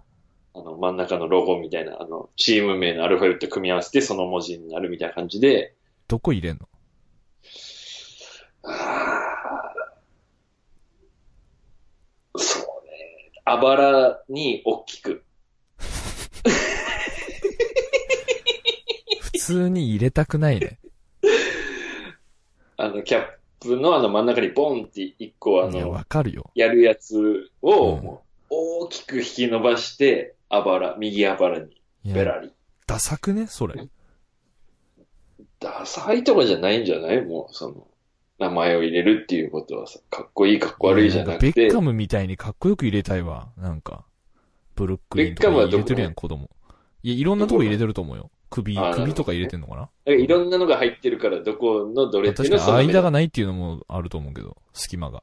[0.53, 5.75] あの、真ん中のロゴみたいな、あの、チーム名のアルファベット組み合わせて、その文字になるみたいな感じで、
[6.09, 6.69] どこ入れんの
[8.65, 13.40] あーそうね。
[13.51, 15.25] あばらに大きく。
[19.33, 20.79] 普通に入れたくないね。
[22.77, 23.27] あの、キャッ
[23.61, 26.51] プのあの真ん中にボンって一個あいや、の、わかるよ。
[26.55, 31.73] やるやつを、うんもう大きく引き伸ばして、あばら、右あばらに。
[32.05, 32.53] いや、ベラリ。
[32.87, 33.47] ダサくね？
[33.49, 33.89] それ。
[35.61, 37.21] ダサいとかじゃないんじゃない？
[37.25, 37.87] もう、その、
[38.41, 43.51] 名前を入れるっていうことはさ、かっこいいかっこ悪いじゃなくてベッカ、ムみたいにかっこよく入れたいわ。
[43.57, 44.05] なんか。
[44.75, 46.49] ブルックリンとか入れてるやん、子供。
[47.03, 48.31] いや、いろんなとこ入れてると思うよ。
[48.49, 49.81] 首、首とか入れてんのかな？
[49.81, 53.11] なんかいろんなのが入ってるから、どこのどれっていうのは確かに間がが。
[53.11, 55.23] ないっていうのもあると思うけど、隙間が。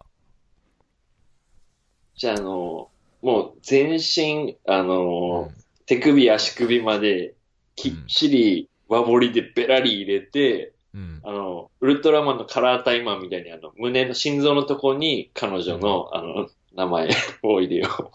[2.16, 2.90] じゃあ、あの、
[3.24, 5.56] もう全身、あうの、ん
[5.88, 7.34] 手首、足首まで、
[7.76, 11.22] きっちり和彫りでベラリ入れて、うん。
[11.24, 17.10] あの、ウルトラマンのカラータイマーみたいに、あの、胸の心臓のとこに彼女の、あの、名前
[17.44, 18.10] を入れよう。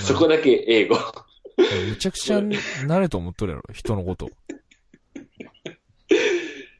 [0.00, 0.96] そこだけ英語。
[1.56, 4.30] めちゃくちゃ慣れと思っとるやろ、人のこと。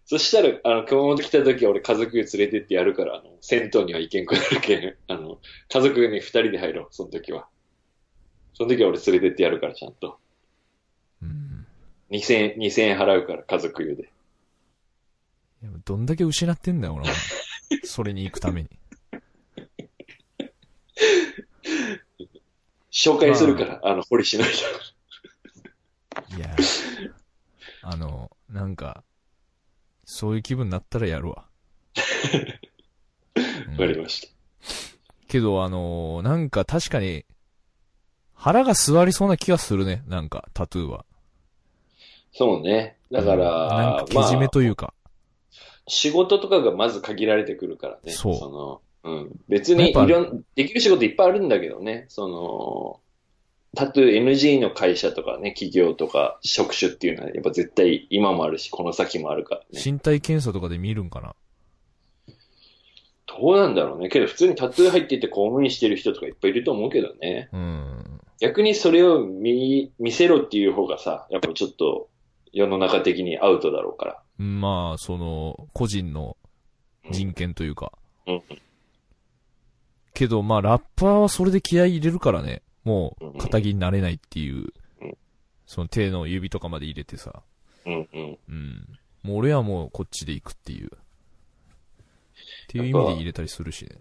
[0.07, 4.97] そしたら、あの、熊本来た時は俺家族連れてってやるから、あの、銭湯には行けんくなるけん。
[5.09, 7.49] あの、家族に二人で入ろう、その時は。
[8.53, 10.21] その時は俺連れてってやるから、ちゃんと。
[11.23, 11.67] うん。
[12.11, 14.14] 2000円、2000円払うから、家族湯で。
[15.65, 17.15] いやどんだけ失ってんだよ、俺は。
[17.85, 18.69] それに行くために。
[22.93, 24.51] 紹介するから、あの、堀しない
[26.37, 26.55] いや、
[27.81, 29.03] あの、なんか、
[30.05, 31.47] そういう気分になったらやるわ。
[33.37, 34.29] うんわかりました。
[35.29, 37.25] けど、あのなんか確かに、
[38.35, 41.07] 腹が座りそうな気がするね、なんか、タトゥーは。
[42.33, 42.99] そうね。
[43.11, 44.93] だかうんら、なんか、けじめというか。
[45.87, 48.13] 仕事とかがまず限られてくるからね。
[48.13, 48.31] そ
[49.05, 49.41] うの、うん。
[49.49, 52.07] 別にいろん、できる仕事いっぱいあるんだけどね。
[52.09, 53.01] その、
[53.77, 59.83] タトゥー NG の会社とかね、企業とか職種っていうのはやっぱ絶対今もあるし、この先もあるからね。
[59.85, 61.35] 身体検査とかで見るんかな？
[63.27, 64.11] どうなんだろうね。
[64.11, 67.49] けど普通にタトゥー入ってて公務員してる人とかいっぱいいると思うけどね。
[67.53, 68.21] うん。
[68.41, 72.09] 逆にそれを見、見せろっていう方がさ、やっぱちょっと
[72.53, 74.23] 世の中的にアウトだろうから。
[74.39, 76.37] まあ、その、個人の
[77.11, 77.93] 人権というか。
[78.27, 78.43] うん
[80.15, 82.63] けど、まあ、ラッパーはそれで気合い入れるからね。
[82.85, 85.19] もうんう、肩着になれないっていううん。
[85.67, 87.43] その手の指とかまで入れてさ。
[87.85, 88.39] うんうん。
[88.49, 88.99] うん。
[89.23, 90.87] もう俺はもうこっちで行くっていう。
[90.87, 90.91] っ
[92.69, 93.97] ていう意味で入れたりするしね。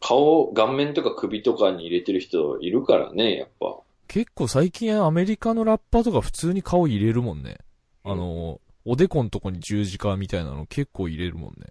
[0.00, 3.76] 顔、顔面とか首とかに入れてる人いるからね、やっぱ。
[4.06, 7.58] 結構最近アメリカのラッパーとか普通に顔入れるもんね。
[8.04, 11.66] うんあの、おでこのとこに十字架みたいなの結構入れるもんね。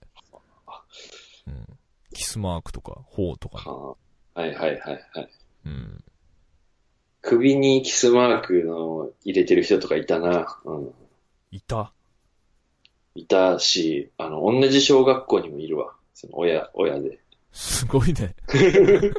[1.47, 1.67] うん。
[2.13, 3.95] キスマークとか、頬とかは
[4.38, 5.30] いはいはいはい。
[5.65, 6.04] うん。
[7.21, 10.60] 首にキスマークの入れてる人とかいたな。
[10.65, 10.91] うん。
[11.52, 11.93] いた？
[13.15, 15.93] いたし、あの、同じ小学校にもいるわ。
[16.15, 17.19] その親、親で。
[17.52, 18.36] すごいね。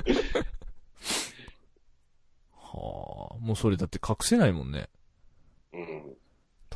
[2.51, 4.89] はあ、もうそれだって隠せないもんね。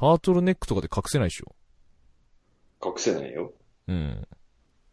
[0.00, 0.08] うん。
[0.10, 1.54] タートルネックとかで隠せないでしょ。
[2.84, 3.52] 隠せないよ。
[3.88, 4.26] うん。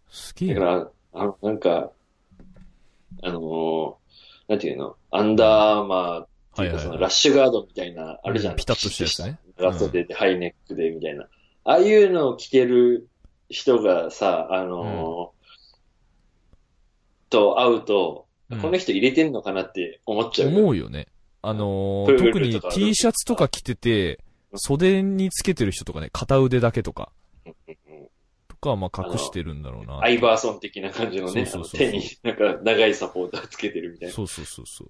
[0.10, 0.60] すげえな。
[0.60, 1.92] だから、あの、なんか、
[3.24, 3.96] あのー
[4.48, 4.96] なんていうの？
[5.10, 8.54] アンダーマーっていうか、はいはいはいそのラッシュガードみたいな、あるじゃん。
[8.54, 9.40] うんピタッとしたやつね。
[9.58, 11.28] 長袖で、ハイネックで、みたいな。
[11.64, 13.08] ああいうのを着てる
[13.50, 20.60] 人がさ、あのーと会うと、うんこの人入れてんのかなって思っちゃうよ。
[20.60, 21.08] 思うよね。
[21.42, 24.20] あのプールー特にとか T シャツとか着てて、
[24.58, 27.12] 袖につけてる人とかね、片腕だけとか、
[27.46, 27.54] うん
[28.48, 30.00] とかはまあ隠してるんだろうな。
[30.02, 34.16] アイバーソン的な感じのね、そうそうそうそうあの手になんか長いサポーターつけてるみたいな。
[34.16, 34.90] そうそうそうそう。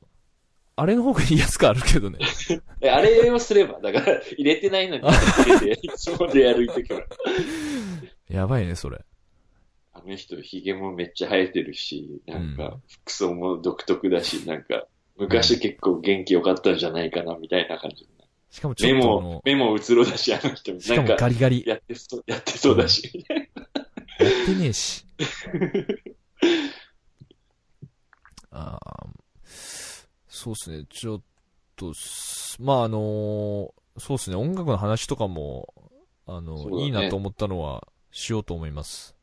[0.78, 2.20] あれの方がいいやつかあるけどね。
[2.82, 7.08] えあれをすれば、だから入れてないのに入れて、そうで歩いてくる。
[8.30, 9.02] やばいね、それ。
[9.94, 18.06] あの人、髭もめっちゃ生えてるし、なんかうん、服装も独特だし、なんか、昔結構元気良かったんじゃないかな、みたいな感じ。
[18.56, 20.80] しかもちょ目もっとあの、、目もうつろだし、あの人。
[20.80, 21.66] しかもガリガリ。
[21.68, 23.26] ややってそう、やってそうだし。
[23.28, 23.28] っ
[24.46, 25.06] てねえし。
[28.52, 29.08] ああ、
[30.30, 31.22] そうっすね、ちょっ
[31.76, 35.74] とす、まああのーそうっすね、音楽の話とかも、
[36.26, 39.18] あの、ねいいなと思ったのは、しようと思います。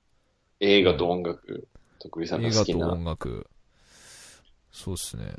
[0.61, 1.69] 映画と音楽、
[2.01, 2.93] 徳井さん映画とが好きな。
[2.93, 3.49] 音楽。
[4.71, 5.37] そうっすね。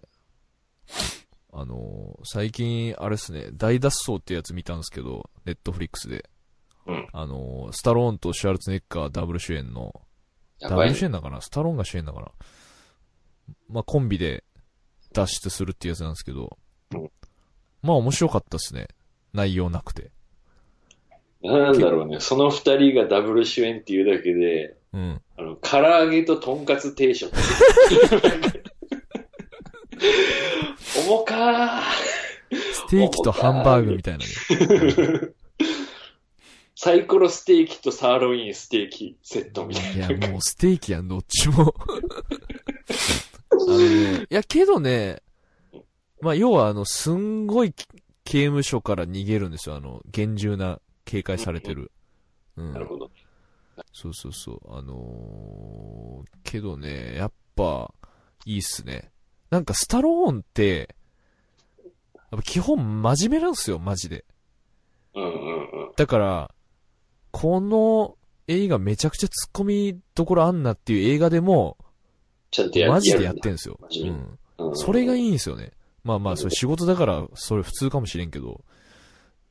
[1.55, 6.25] あのー最近、あれっすね、大脱走ってやつ見たんですけど、ネットフリックスで。
[6.85, 10.01] うんあのースタローンとシュワルツェネッガーダブル主演の、
[10.59, 10.83] ダブ。
[10.83, 12.27] ル主演だかなスタローンが主演だかな
[13.69, 14.43] まあ、コンビで
[15.13, 16.57] 脱出するってやつなんですけど、
[16.93, 17.11] うん
[17.81, 18.87] まあ面白かったっすね。
[19.33, 20.11] 内容なくて。
[21.41, 25.21] なんだろうね、その二人がダブル主演っていうだけで、うん。
[25.37, 27.33] あの、唐揚げととんかつ定食。
[31.07, 31.81] 重かー。
[32.55, 34.31] ステーキとハンバーグみたいなね。
[36.75, 40.11] サイコロステーキとサーロインステーキセットみたいいな。
[40.11, 41.73] や、もうステーキやん、どっちも。
[43.51, 45.21] あのね、いや、けどね、
[46.19, 47.73] まあ、要はあの、すんごい
[48.25, 51.91] 刑務所から逃げるんですよ、あの、厳重な警戒されてる。
[52.57, 52.73] うん。
[52.73, 53.09] なるほど。
[53.93, 54.59] そうそうそう。
[54.67, 57.93] あのー、けどね、やっぱ、
[58.45, 59.12] いいっすね。
[59.53, 60.95] なんか、スタローンって、
[62.15, 64.25] やっぱ基本真面目なんですよ、マジで。
[65.13, 65.91] うんうんうん。
[65.95, 66.55] だから、
[67.29, 71.77] この映画めちゃくちゃ突っ込みどころあんなっていう映画でも、
[72.49, 73.79] ちゃんとやマジでやっるてんすよ。
[73.79, 74.09] うん。
[74.09, 75.71] うんそれがいいんですよね。
[76.03, 78.63] まあまあ、それ仕事だから、それ普通かもしれんけど、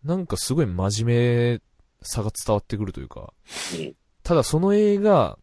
[0.02, 1.60] なんかすごい真面目
[2.02, 3.32] さが伝わってくるというか、
[3.78, 5.38] うんただその映画、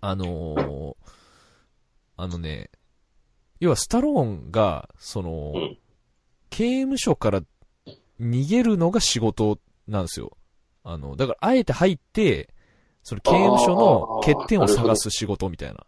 [0.00, 0.94] あのー
[2.16, 2.70] あのね、
[3.60, 5.78] 要はスタローンが、その、うん
[6.50, 7.42] 刑務所から
[8.20, 10.36] 逃げるのが仕事なんですよ。
[10.82, 12.50] あの、だからあえて入って、
[13.02, 15.86] その刑務所の欠点を探す仕事みたいな。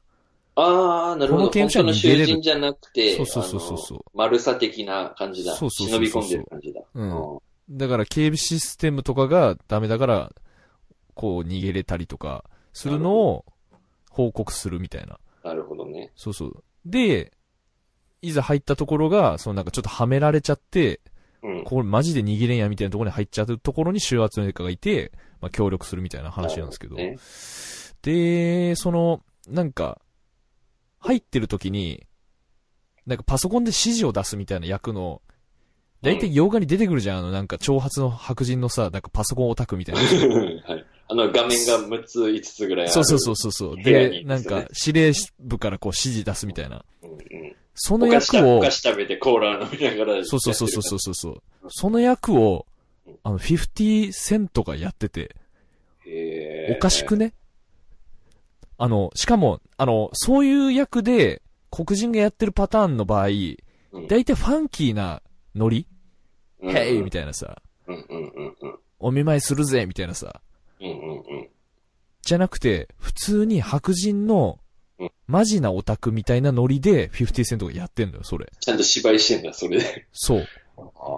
[0.55, 1.45] ああ、なるほど。
[1.45, 5.55] この刑務所に逃げれるじゃなくて、そうそうそうそうそうあのマルサ的な感じだ。
[5.57, 6.81] そうそうそうそう忍び込んでる感じだ。
[6.95, 7.39] うん
[7.71, 10.33] だから警備システムとかがダメだから、
[11.15, 13.45] こう逃げれたりとかするのを
[14.11, 15.19] 報告するみたいな。
[15.43, 16.13] なるほどね。
[16.17, 16.65] そうそう。
[16.85, 17.33] で、
[18.23, 21.01] いざ入ったところが、そのなんかちょっとはめられちゃって、
[21.43, 21.65] うん。
[21.65, 26.97] これマジで逃げれんやみたいなところに入っちゃうところに収圧の家がいて、まあ協力するみたいな話なんですけど。
[26.97, 27.17] ね
[28.03, 30.01] で、その、なんか、
[30.99, 32.07] 入ってる時に、
[33.07, 35.23] なんかパソコンで指示を出すみたいな役の、
[36.03, 40.01] だいたい洋画に出てくるじゃん、あのなんか挑発の白人のさ、なんかパソコンオタクみたいな。
[40.67, 40.87] はい。
[41.09, 42.93] あの画面が6つ、5つぐらいある。
[42.93, 46.85] そうそうそうそうで、なんか指令部からこう指示出すみたいな。
[47.03, 47.57] うんうん。
[47.75, 50.25] その役をお、菓子食べてコーラ飲みながら。
[50.25, 51.43] そうそうそうそうそうそう。
[51.69, 52.67] その役を、
[53.23, 55.37] あの、50セントがやってて、
[56.71, 57.33] おかしくね？
[58.79, 63.29] あの、しかも、あの、そういう役で、黒人がやってるパターンの場合、
[63.93, 64.07] うん。
[64.09, 65.23] だいたいファンキーな
[65.55, 65.87] ノリ、
[66.61, 66.73] うん。
[66.73, 67.03] ヘイ！
[67.03, 68.79] みたいなさ、うんうんうんうん。
[68.99, 69.87] お見舞いするぜ！
[69.87, 70.43] みたいなさ、
[70.81, 71.49] うんうんうん。
[72.23, 74.62] じゃなくて、普通に白人のうん、
[75.27, 78.51] マジなオタクみたいなノリで50セントがやってんのよ、それ。
[78.61, 80.07] ちゃんと芝居してんだ、それで。
[80.13, 80.47] そう。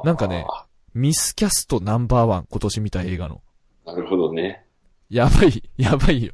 [0.04, 3.42] なんかねあミスキャストナンバーワン、今年見た映画の。
[3.87, 3.94] ー。
[3.94, 4.64] なるほどね。
[5.10, 6.32] やばい、やばいよ。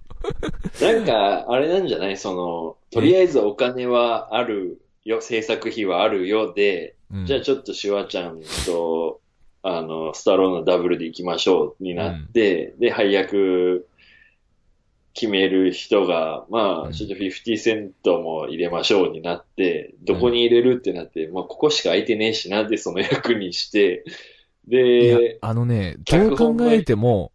[0.81, 2.17] なんか、あれなんじゃない？
[2.17, 9.21] その、とりあえずお金はあるよ、制作費はあるよで、うん、じゃあちょっとシュワちゃんと、
[9.63, 13.89] あの、スタローのダブルで行きましょうになって、で、配役
[15.13, 24.05] 決める人が、まうんあ、ちょっと50セントも入れましょうになって、どこに入れるってなって、まあ、ここしか空いてねえしなってその役にして、
[24.69, 24.75] い
[25.09, 27.33] やで、、あのね、どう考えても、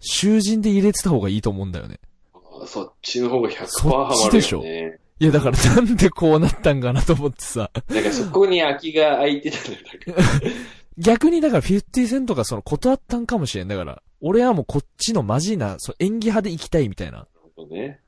[0.00, 1.98] 囚人で入れてた方がいいと思うんだよね。
[2.66, 4.58] そっちの方が100%そハマるっちでしょ？
[4.58, 4.98] よね。
[5.20, 7.70] いや、だからなんでこうなったんかなと思ってさ。
[7.88, 10.16] なんかそこに空きが空いてたんだけど。
[10.98, 13.68] 逆にだから50セントがその断ったんかもしれん。
[13.68, 17.26] だから、俺はもうこっちのマジな、その演技派で行きたいみたいな。
[17.70, 18.00] ね。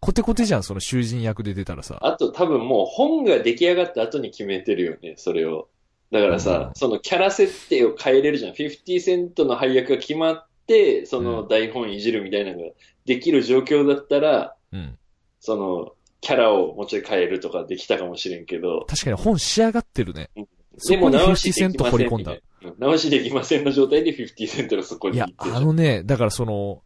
[0.00, 1.98] コテコテじゃん、その囚人役で出たらさ。
[2.00, 5.68] あと多分もう本が出来上がった後に決めてるよね、それを。
[6.10, 8.54] だからさ、うんそのキャラ設定を変えれるじゃん。
[8.54, 12.70] 50セントの配役が決まって、その台本いじるみたいなのが
[13.04, 14.98] できる状況だったら、うん。
[15.38, 20.30] その、キャラをもうちょい変えるとかできたかもしれんけど、確かに本仕上がってるね。
[20.78, 22.36] そでこにも直し50セント掘り込んだ
[22.78, 26.82] 直しできませんの状態で50セントがそこいやに行っ、てるあのね、だからその、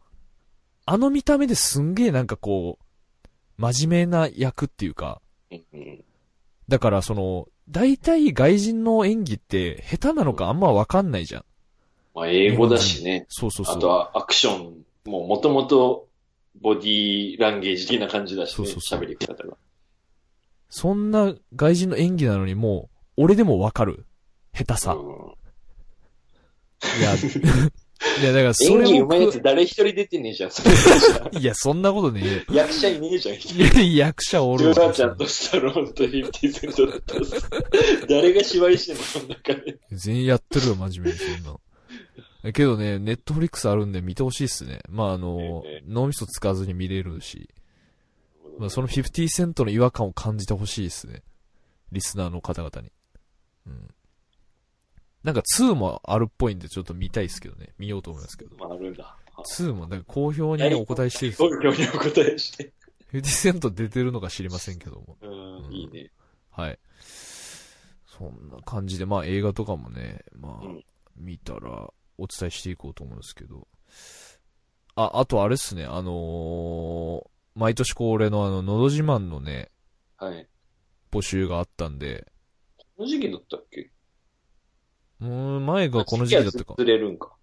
[0.85, 5.21] あの見た目ですんげえなんかこう、真面目な役っていうか、
[6.67, 11.45] だからその、大体外人の演技って下手なのかあんまわかんないじゃん。
[12.15, 13.25] まあ英語だしね。
[13.29, 13.77] そうそうそう。
[13.77, 16.07] あとはアクションももともと
[16.61, 19.57] ボディーランゲージ的な感じだしね、そうそうそう喋り方が。
[20.69, 24.05] そんな外人の演技なのにもう、俺でもわかる。
[24.53, 24.93] 下手さ。
[24.93, 25.37] うん
[26.99, 27.15] いや、
[28.21, 32.41] いやだからそ演技れも上手いやつ誰一人出てねえじゃん、 それいや、そんなことねえよ。
[32.51, 33.81] 役者いねえじゃん。
[33.83, 39.79] いや、役者おるわジョナちゃんとスタローンと50セントだった誰が芝居してんの、その中で。
[39.91, 41.61] 全員やってるよ、真面目に、そんなの。
[42.53, 44.81] けどね、ネットフリックスあるんで見てほしいっすね。
[44.89, 47.49] まあ、あのええ、脳みそ使わずに見れるし、
[48.59, 51.23] まあ、その50セントの違和感を感じてほしいっすね。
[51.91, 52.91] リスナーの方々に。
[53.67, 53.87] うん。
[55.23, 57.73] なんか2もあるっぽいんでちょっと見たいっすけどね。
[57.77, 58.55] 見ようと思いますけど。
[58.57, 59.17] まあ、あるんだ。
[59.37, 62.73] 2も、なんか好評にお答えしてるっす投票にお答えして
[63.13, 65.17] ？50セント出てるのか知りませんけども。
[65.21, 66.11] うん、うんいいね。
[66.51, 66.79] はい。
[68.05, 73.67] そんな感じで、まあ映画とかもね、まあうん、見たらお伝えしていこうと思うんですけど。
[74.95, 79.71] あ、あとあれっすね、あのー毎年恒例のあの、のど自慢のね、
[80.17, 80.47] はい。
[81.11, 82.31] 募集があったんで、
[82.97, 83.91] この時期だったっけ？
[85.21, 86.75] うん、前がこの時期だったか。
[86.77, 87.33] ずれるんか。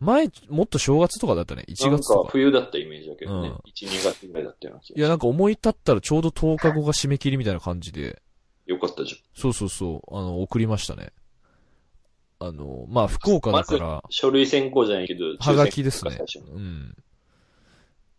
[0.00, 1.64] 前、もっと正月とかだったね。
[1.68, 2.30] 1なんか月とか。
[2.30, 3.48] 冬だったイメージだけどね。
[3.48, 8.20] うん1、2月ぐらいだったような気がいや、なんか思い立ったらちょうど10日後が締め切りみたいな感じで、
[8.66, 9.20] よかったじゃん。
[9.34, 11.12] そうそうそう、あの、送りましたね。
[12.38, 16.18] あの、まあ、福岡だから、書類選考じゃないけど、はがきですね。
[16.52, 16.96] うん。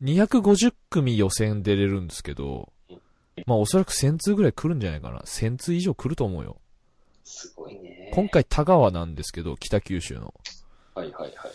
[0.02, 2.72] 250組予選出れるんですけど、
[3.46, 5.20] まあおそらく1000通ぐらい来るんじゃないかな。
[5.20, 6.60] 1000通以上来ると思うよ。
[7.30, 8.10] すごいね。
[8.14, 10.34] 今回田川なんですけど、北九州の。
[10.96, 11.48] はいはいはいは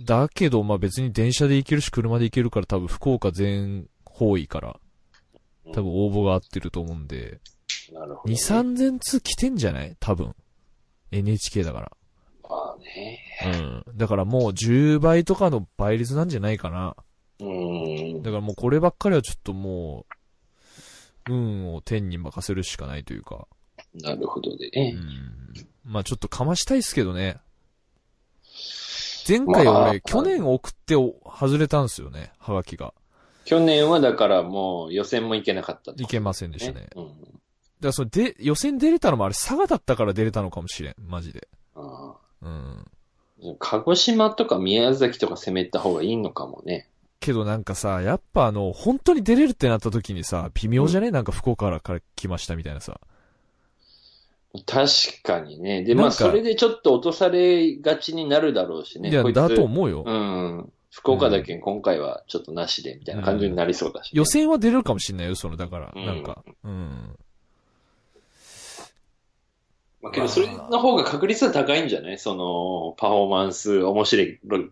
[0.00, 0.04] い。
[0.04, 4.80] だけど、まあ別に電車で行けるし車で行けるから多分福岡全方位から
[5.66, 7.40] うん多分応募が合ってると思うんで、
[7.92, 8.36] なるほど、2、
[8.74, 8.94] ね。
[8.94, 9.96] 3000通来てんじゃない？
[10.00, 10.34] 多分。
[11.12, 11.92] NHK だか
[12.42, 13.20] まあね。
[13.42, 13.58] ら。
[13.58, 13.84] うん。
[13.96, 16.96] だからもう10倍とかの倍率なんじゃないかな。
[17.38, 18.22] うーん。
[18.22, 20.04] だからもうこればっかりはちょっとも
[21.28, 23.46] う、運を天に任せるしかないというか。
[23.94, 24.92] なるほどうね。
[24.92, 25.02] ん。
[25.84, 27.38] まあちょっとかましたいっすけどね。
[29.28, 32.92] 前回まあ俺、去年送ってお外れたんですよね、はがきが。
[33.44, 36.88] 去年はだからもう予選も行けなかったってこといけませんでしたね。
[36.94, 37.06] うん。
[37.08, 37.18] だか
[37.80, 41.48] らそれで、予選出れたのもあれ佐賀だったから出れたのかもしれん、マジで。
[41.74, 42.86] あうん。
[43.42, 46.88] ー鹿児島とか宮崎とか攻めた方がいいのかもね。
[47.18, 53.00] けどなんかさ、やっぱあの、本当に出れるってなった時にさ、微妙じゃね、なんか福岡から来ましたみたいなさ。
[54.66, 54.90] 確
[55.22, 55.82] かにね。
[55.82, 59.08] で、まあ、それでちょっと落とされがちになるだろうしね。
[59.10, 60.04] いや、だと思うよ。
[60.06, 60.72] うん。
[60.90, 66.44] 福岡だけ今回はちょっとなしで、みたいな感じになりそうだし、ね予選は出れるかもしんないよ、その、だから、うんなんか。
[66.64, 67.16] うん。
[70.02, 72.18] まあ、けど、それの方が確率は高いんじゃない？
[72.18, 74.24] その、パフォーマンス面白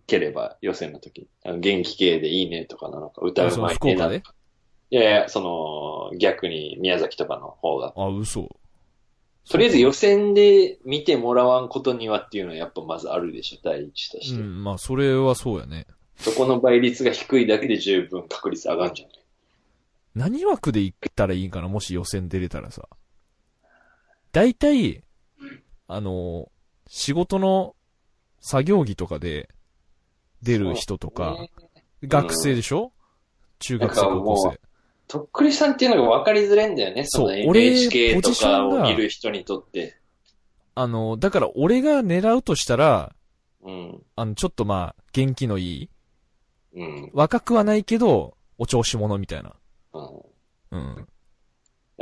[0.06, 1.26] ければ、予選の時。
[1.42, 4.34] あの元気系でいいねとかなのか、歌うそのまいねなのか。
[4.90, 5.40] いやいや、そ
[6.12, 7.94] の、逆に宮崎とかの方が。
[7.96, 8.48] あ、嘘。
[9.48, 14.40] とりあえず予選で見てもらわんことにはっていうのはやっぱまずあるでしょ、第一として。
[14.40, 15.86] うん、まあ、それはそうやね。
[16.16, 19.16] そこの倍率が低いだけで十分確率上がるんじゃない？
[20.14, 21.68] 何枠で行ったらいいんかな？
[21.68, 22.88] もし予選出れたらさ。
[24.32, 25.02] 大体、
[25.88, 26.50] あの、
[26.86, 27.74] 仕事の
[28.40, 29.48] 作業着とかで
[30.42, 31.50] 出る人とか、ね
[32.02, 32.92] 学生でしょ、
[33.58, 34.60] 中学生、高校生。
[35.10, 39.96] とっくりさんっていうのが分かりづらいんだよね、そのそ NHK とかを見る人にとって。
[40.76, 43.12] あの、だから俺が狙うとしたら、
[43.60, 44.02] うん。
[44.14, 45.90] あの、ちょっとまあ、元気のいい、
[46.76, 47.10] うん。
[47.12, 49.52] 若くはないけど、お調子者みたいな。
[49.92, 50.06] うん。
[50.70, 50.96] うん。
[50.96, 51.02] だ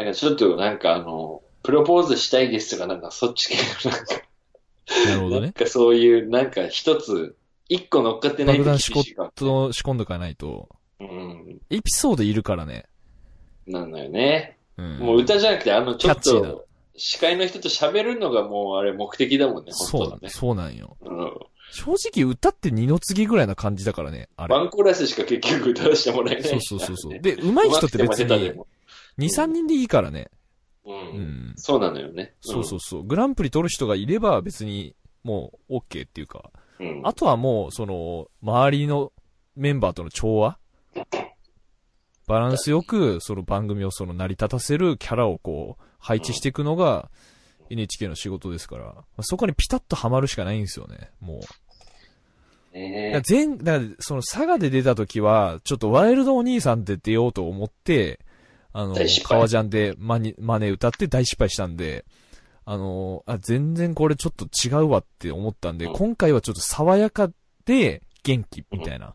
[0.03, 3.57] からちょっとなんかあの、プロポーズしたいですとかなんかそっち系
[3.89, 5.53] のなんか、なんなるほどね。
[5.53, 7.37] かそういうなんか一つ、
[7.71, 9.33] 一個乗っかってないと厳しいか。
[9.35, 10.69] と仕込んどかないと、
[11.01, 11.59] うん。
[11.71, 12.85] エピソードいるからね。
[13.71, 14.59] なんだよね。
[14.77, 14.99] うん。
[14.99, 16.67] もう歌じゃなくてあのちょっと、
[16.97, 20.29] 司会の人と喋るのがもうあれ目的だもんね、そう本当はね。
[20.31, 20.97] そうなんよ。
[21.01, 21.33] うん。
[21.71, 24.55] 正直歌って二の次ぐらいな感じだからね、あれ。
[24.55, 27.13] ワンコーラスしか結局歌わせてもらえないしそうそうそうそう。
[27.13, 28.67] ねで、上手い人って別に上手くても下手で、も
[29.19, 30.31] 2、3人でいいからね。
[30.85, 30.91] う。
[30.91, 31.53] うんん。
[31.57, 32.35] そうなのよね。
[32.41, 33.03] そうそうそう。
[33.05, 34.95] グランプリ取る人がいれば別に、
[35.25, 36.51] もう、OK っていうか。
[36.79, 36.99] うん。
[37.01, 37.07] うん。
[37.07, 39.13] あとはもう、その、周りの
[39.55, 40.59] メンバーとの調和
[42.29, 47.11] バランスよく、その番組をその成り立たせるキャラをこう、配置していくのが、
[47.71, 51.41] NHK の仕事ですから、まあそこにピタッとハマるしかないんですよね、も
[52.75, 52.79] う。
[52.79, 58.21] ねだ前、だその佐賀で出た時は、ちょっとワイルドお兄さんって出ようと思って、
[58.73, 62.05] あの革ジャンでマニ、マネ歌って大失敗したんで、
[62.67, 65.93] あの、あ、全然これちょっと違うわって思ったんで、うん。
[65.95, 67.31] 今回はちょっと爽やか
[67.65, 69.15] で元気みたいな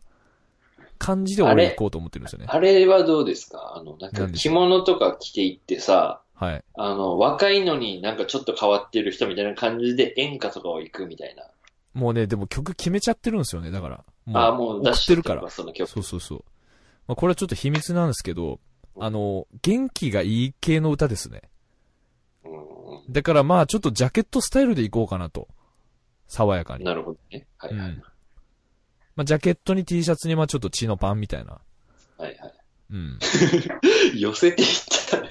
[0.98, 2.46] 感じで俺行こうと思ってるんですよね。
[2.48, 3.74] あれはどうですか？
[3.76, 6.64] あの、なんか着物とか着ていってさ、はい。
[6.74, 11.48] あの、若いのになんかちょっと変わってる人みたいな感じで演歌とかを行くみたいな。
[11.92, 14.04] もうね、でも曲決めちゃってるんですよね、だから。
[14.26, 15.48] もうああ、もう出しててるから。
[15.48, 15.88] その曲。
[15.88, 16.44] そうそうそう。
[17.06, 18.58] まあ、これはちょっと秘密なんですけど、
[18.98, 21.42] あの、元気がいい系の歌ですね。
[22.44, 25.48] うんだからまあちょっとジャケットスタイルでいこうかなと。
[26.26, 26.84] 爽やかに。
[26.84, 27.46] なるほどね。
[27.58, 27.88] はいはい。
[27.90, 28.02] うん
[29.16, 31.60] まあジャケットに T シャツにまあちょっと血のパンみたいな。
[32.18, 32.52] はいはい。
[32.90, 33.18] うん。
[34.14, 35.28] 寄せていってたね。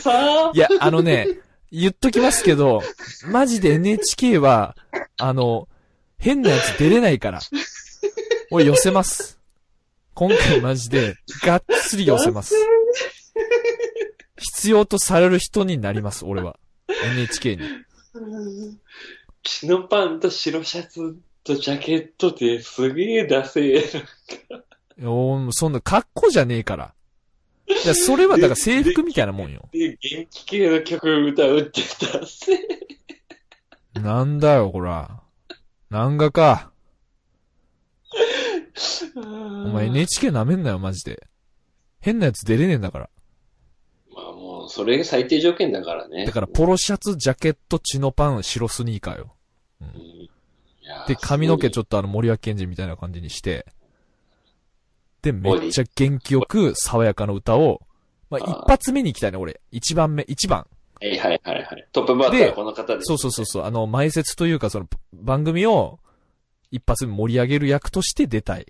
[0.00, 0.10] さ
[0.50, 1.28] あいや、あのね、
[1.70, 2.82] 言っときますけど、
[3.26, 4.76] マジで NHK は、
[5.18, 5.68] あの、
[6.18, 7.40] 変なやつ出れないから。
[8.50, 9.38] 俺寄せます。
[10.14, 12.54] 今回マジで、がっつり寄せます。
[14.38, 16.58] 必要とされる人になります、俺は。
[16.88, 17.62] NHK に。
[19.42, 24.04] 血のパンと白シャツとジャケットってすげえダセー。
[25.04, 26.94] おーそんな、格好じゃねえから。
[27.66, 29.68] いや、それはだから制服みたいなもんよ。
[29.72, 34.00] で、元気系の曲歌うってダセー。
[34.00, 35.20] なんだよ、こら。
[35.90, 36.70] 漫画か。
[39.16, 41.26] お前 NHK 舐めんなよ、マジで。
[42.00, 43.10] 変なやつ出れねえんだから。
[44.68, 46.26] それが最低条件だからね。
[46.26, 49.34] だから、ポロシャツ、ジャケット、チノパン、白スニーカーよ。
[49.80, 50.12] うん
[51.06, 53.66] で、髪の毛ちょっとあの、森脇健児みたいな感じにして、
[55.22, 57.80] で、めっちゃ元気よく、爽やかな歌を、
[58.30, 59.60] まあ、一発目に行きたいね、俺。
[59.70, 60.66] 一番目、一番。
[61.00, 61.06] と。
[61.06, 61.88] はいはいはいはい。
[61.92, 63.06] トップバッターはこの方です。
[63.06, 65.98] そうそうそうそう、あの、前説というか、その、番組を、
[66.70, 68.66] 一発目盛り上げる役として出たい。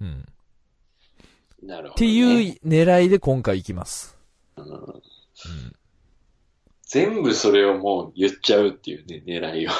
[0.00, 0.26] うん。
[1.62, 1.90] なるほど、ね。
[1.90, 4.15] っていう狙いで今回行きます。
[4.56, 5.02] うんうん。
[6.82, 9.70] 全部それをもう言っちゃうっていうね、狙いを。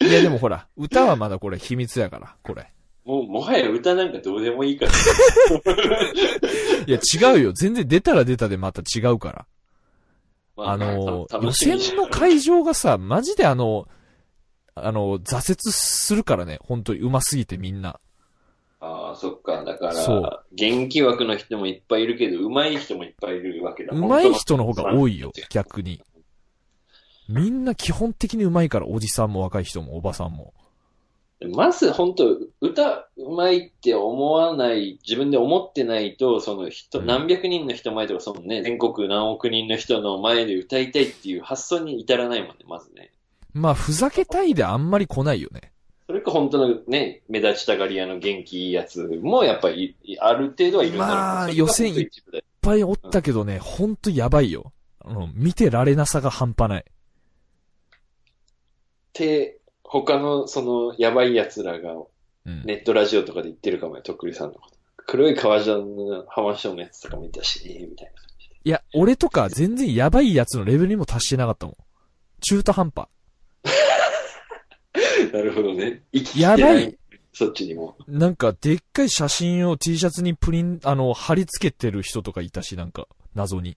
[0.00, 2.70] いやでもほら、歌はまだこれ秘密やから、これ。
[3.04, 4.92] もう、もはや歌なんかどうでもいいから。
[6.86, 7.52] いや違うよ。
[7.52, 9.46] 全然出たら出たでまた違うから。
[10.56, 13.88] まあの、た予選の会場がさ、マジであの、
[14.74, 16.58] あの、挫折するからね。
[16.62, 17.98] 本当に上手すぎてみんな。
[18.80, 19.37] ああ、そっ
[19.78, 19.88] か。
[19.88, 23.94] ら、元気枠の人もいっぱいいるけど、上手い人もいっぱいいるわけだ。
[23.94, 26.02] 上手い人の方が多いよ逆に。
[27.28, 30.54] みんな基本的に上手いから、おじさんも若い人もおばさんも。
[31.52, 43.12] まず、本当歌上手いって思わない、自分で思ってないと、その人、うん何百人の人前とか、そのね、全国何億人の人の前で歌いたいっていう発想に至らないもんね、まずね。
[43.52, 45.72] まあ、ふざけたいであんまり来ないよね。
[46.08, 52.08] それか本当のね、目立ちたがり屋の元気いいやつも、やっぱり、いある程度はいるんだろうまあ予選いっ
[52.62, 54.72] ぱいおったけどね、ほんとやばいよ。
[55.04, 56.80] あの、見てられなさが半端ない。
[56.80, 56.84] っ
[59.12, 62.62] て、他の、その、やばい奴らが、うん。
[62.64, 64.78] ネットラジオとかで言ってるかもよ、とっくりさんのこと。
[64.96, 68.54] 黒い革ジャンの浜章のやつとか見たし、みたいな感じで。
[68.64, 71.76] いや、俺とか全然やばいやつのレベルにも達してなかったもん。
[72.40, 73.08] 中途半端。
[75.32, 76.02] なるほどね。
[76.12, 76.78] 生ききやば。
[76.78, 76.98] い
[77.32, 77.96] そっちにも。
[78.08, 83.76] なんか、でっかい写真を T シャツにプリン、あの、貼り付けてる人とかいたし、なんか、謎に。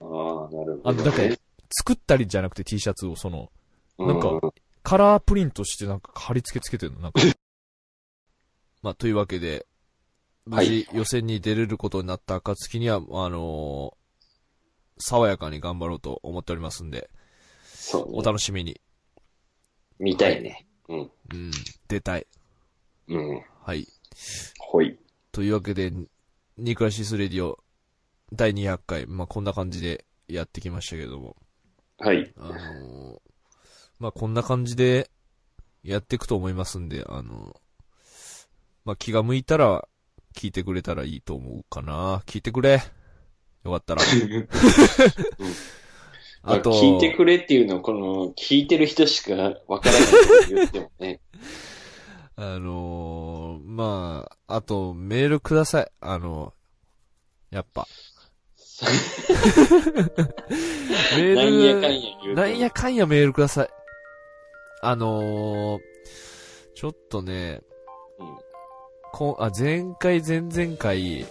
[0.00, 0.80] ああ、なるほど、ね。
[0.84, 1.36] あの、だから、
[1.70, 3.50] 作ったりじゃなくて T シャツをその、
[3.98, 7.20] なんかうカラープリントしてなんか貼り付けつけてるの、なんか。
[8.82, 9.66] まあ、というわけで、
[10.44, 14.02] 無事予選に出れることになった暁には、あのー
[14.98, 17.10] 爽やかに頑張ろうと思っておりますんで、
[17.64, 18.26] そう、おね。
[18.26, 18.80] 楽しみに。
[20.02, 20.66] 見たいね。
[20.88, 20.98] うん。
[20.98, 21.02] う
[21.36, 21.50] ん、
[21.86, 22.26] 出たい。
[23.06, 23.42] うん。
[23.64, 23.86] はい。
[24.58, 24.98] ほい。
[25.30, 25.92] というわけで、
[26.58, 27.62] ニクラシスレディオ
[28.32, 31.36] 第200回、まあ、こんな感じでやってきましたけども、
[31.98, 32.32] はい。
[32.36, 33.18] あのー
[34.00, 35.08] まあ、こんな感じで
[35.84, 37.54] やっていくと思いますんで、あの
[38.84, 39.86] まあ、気が向いたら
[40.34, 42.24] 聞いてくれたらいいと思うかな。
[42.26, 42.82] 聞いてくれ。
[43.62, 44.02] よかったら。
[44.02, 45.72] まあ、
[46.42, 49.34] あと、聞いてくれっていうのを、この、聞いてる人しか
[49.68, 50.02] わからない
[50.48, 51.20] と言ってもね。
[52.34, 55.92] あのーまあ、あと、メールください。
[56.00, 56.54] あの
[57.50, 57.86] やっぱ。
[61.16, 62.40] メ なんやかんや言うと。
[62.40, 63.68] なんやかんやメールください。
[64.80, 65.80] あのー、
[66.74, 67.60] ちょっとね、
[68.18, 68.26] うん
[69.12, 71.26] こんあ、前回、前々回、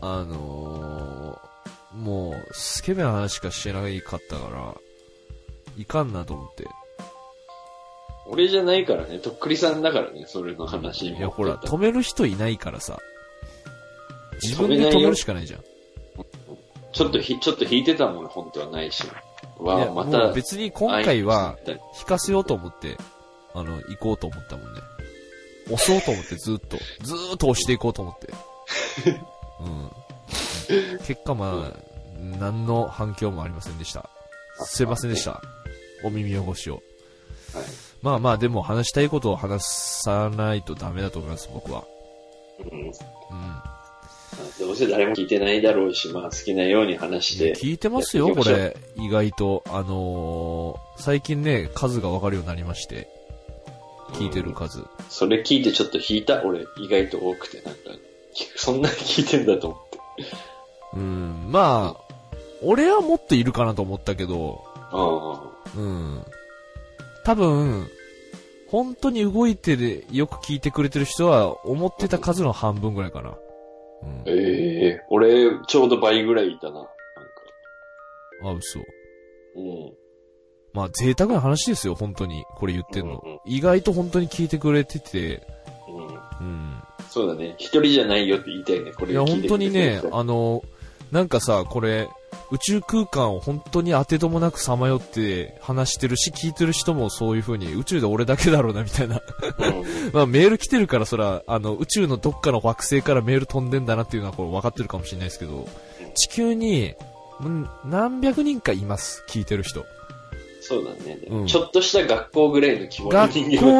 [0.00, 0.89] あのー、
[2.00, 4.74] もう、スケベな話しかしてないかったから、
[5.76, 6.66] いかんなと思って。
[8.26, 12.98] 俺じゃないからね、とっくりさんだからね、それの話にいや、ほら、と止める人いないからさ。
[14.42, 15.60] 自分で止めるしかないじゃん。
[15.60, 15.64] い
[16.92, 19.04] ちょっとひ、ちょっと弾いてたもん、本当はないし。
[19.58, 21.58] わや、あ、まもたう、別に今回は、
[21.98, 22.96] 引かせようと思って、
[23.54, 24.80] あの、行こうと思ったもんね。
[25.70, 28.32] 押そうと思ってずっと、ずーっと押していこうと思って。
[29.60, 29.90] うん。
[31.06, 31.89] 結果まあ、
[32.38, 34.08] 何の反響もありませんでした。
[34.64, 35.42] すいませんでした。
[36.04, 36.74] お耳汚しを。
[36.74, 37.64] はい
[38.02, 39.62] まあまあ、でも話したいことを話
[40.02, 41.84] さないとダメだと思います、僕は。
[42.58, 42.92] うんうん。
[44.58, 47.54] どうせ誰も聞いてないだろうし、まあ好きなように話して。
[47.54, 48.76] 聞いてますよ、これ。
[48.96, 49.62] 意外と。
[49.66, 53.08] あのー最近ね、数がわかるようになりまして。
[54.12, 54.84] 聞いてる数。
[55.08, 57.80] それ聞いてちょっと引いた俺、意外と多くて、なんか、
[58.56, 59.98] そんなに聞いてんだと思って。
[60.94, 62.09] うん、まあ、
[62.62, 66.24] 俺はもっといるかなと思ったけど、あうん。
[67.24, 67.86] 多分、
[68.68, 73.30] 本当に動いてでよく聞いてくれてる人は思ってた数の半分ぐらいかな。
[74.02, 74.22] うんあ。
[74.26, 76.88] ええ俺、ちょうど倍ぐらいいたな。
[78.42, 78.80] あ、嘘。
[79.56, 79.92] うん。
[80.72, 82.44] まあ、贅沢な話ですよ、本当に。
[82.56, 83.20] これ言ってんの。
[83.24, 85.42] うんうん意外と本当に聞いてくれてて、
[85.88, 86.46] うん。
[86.46, 86.82] うん。
[87.08, 87.54] そうだね。
[87.58, 88.92] 一人じゃないよって言いたいね。
[88.92, 90.62] これいや、本当にね、ああの、
[91.10, 92.08] なんかさ、これ、
[92.52, 99.22] 宇宙空間を本当に当てどもなくさまよって話してるし、聞いてる人もそういう風に、宇宙で俺だけだろうな、みたいな。
[99.58, 99.84] うん。
[100.12, 105.68] まあ、メール来てるから、そら、あの、宇宙のどっかの惑星からメール飛んでんだなっていうのは、これ分かってるかもしれないですけど、
[106.14, 106.94] 地球に、
[107.42, 109.84] ん何百人かいます、聞いてる人。
[110.60, 113.32] そうだね、うんちょっとした学校ぐらいの規模の学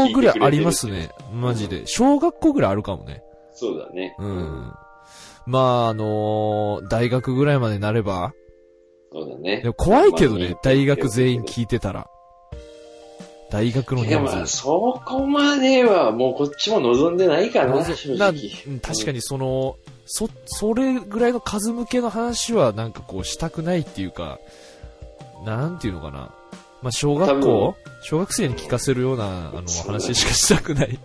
[0.08, 1.10] 校ぐらいありますね。
[1.32, 1.86] マジで。
[1.86, 3.22] 小学校ぐらいあるかもね。
[3.52, 4.16] そうだね。
[4.18, 4.72] うん。
[5.46, 8.32] まあ、あのー大学ぐらいまでなれば、
[9.12, 9.68] そうだねで。
[9.68, 12.08] も怖いけどねまあ、大学全員聞いてたら。
[13.50, 14.58] 大学のでも、人数。
[14.58, 24.38] そこまではもうこっちも望んでないかな、正確かにその、そ、それぐらいの数向けの話はなんかこうしたくないっていうか、
[25.44, 26.32] なんていうのかな。
[26.82, 27.74] まあ、小学校？
[28.02, 30.98] 小学生に聞かせるような、あの、話しかしたくない。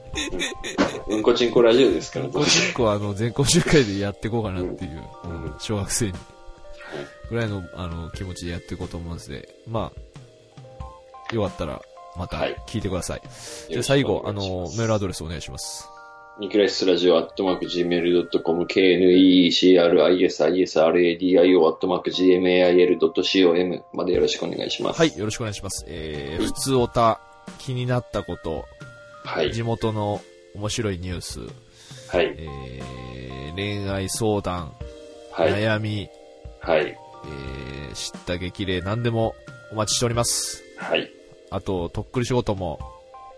[1.08, 6.14] うんこちんこラジオですから、どう結構あの、全校集会でやっていこうかなっていう、うんうん小学生に。
[7.30, 11.82] ぐらいの、あの、気持ちでやっていこうと思うんで、まあ、よかったら、
[12.18, 13.22] またはい聞いてください。
[13.22, 14.42] じゃよろしくあ最後、あの、
[14.78, 15.90] メールアドレスお願いします。
[16.38, 19.86] ニクライスラジオアットマーク Gmail.com KNECRISISRADIO
[21.66, 25.00] アットマーク GMAIL.com までよろしくお願いします。
[25.00, 25.86] はい、よろしくお願いします。
[25.88, 27.22] えー、普通おた、
[27.60, 28.66] 気になったこと、
[29.24, 29.54] はい。
[29.54, 30.22] 地元の
[30.56, 31.40] 面白いニュース、
[32.10, 32.36] はい。
[32.38, 34.74] えー、恋愛相談、
[35.32, 35.54] はい。
[35.54, 36.10] 悩み、
[36.60, 36.98] はい。
[37.28, 39.36] えー、知った激励、何でも
[39.72, 40.64] お待ちしております。
[40.78, 41.12] はい。
[41.52, 42.80] あと、とっくり仕事も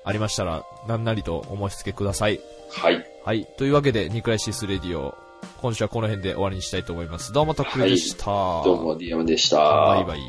[0.04, 2.40] ありましたら、何なりとお申し付けください。
[2.72, 3.06] はい。
[3.24, 3.46] はい。
[3.58, 5.16] というわけで、ニクライシスレディオ、
[5.62, 7.34] 今週はこの辺で終わりにしたいと思います。
[7.34, 8.26] どうもとっくりでした。
[8.26, 9.58] どうも、ディアムでした。
[9.58, 10.20] バイバイ。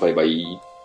[0.00, 0.75] バイバイ。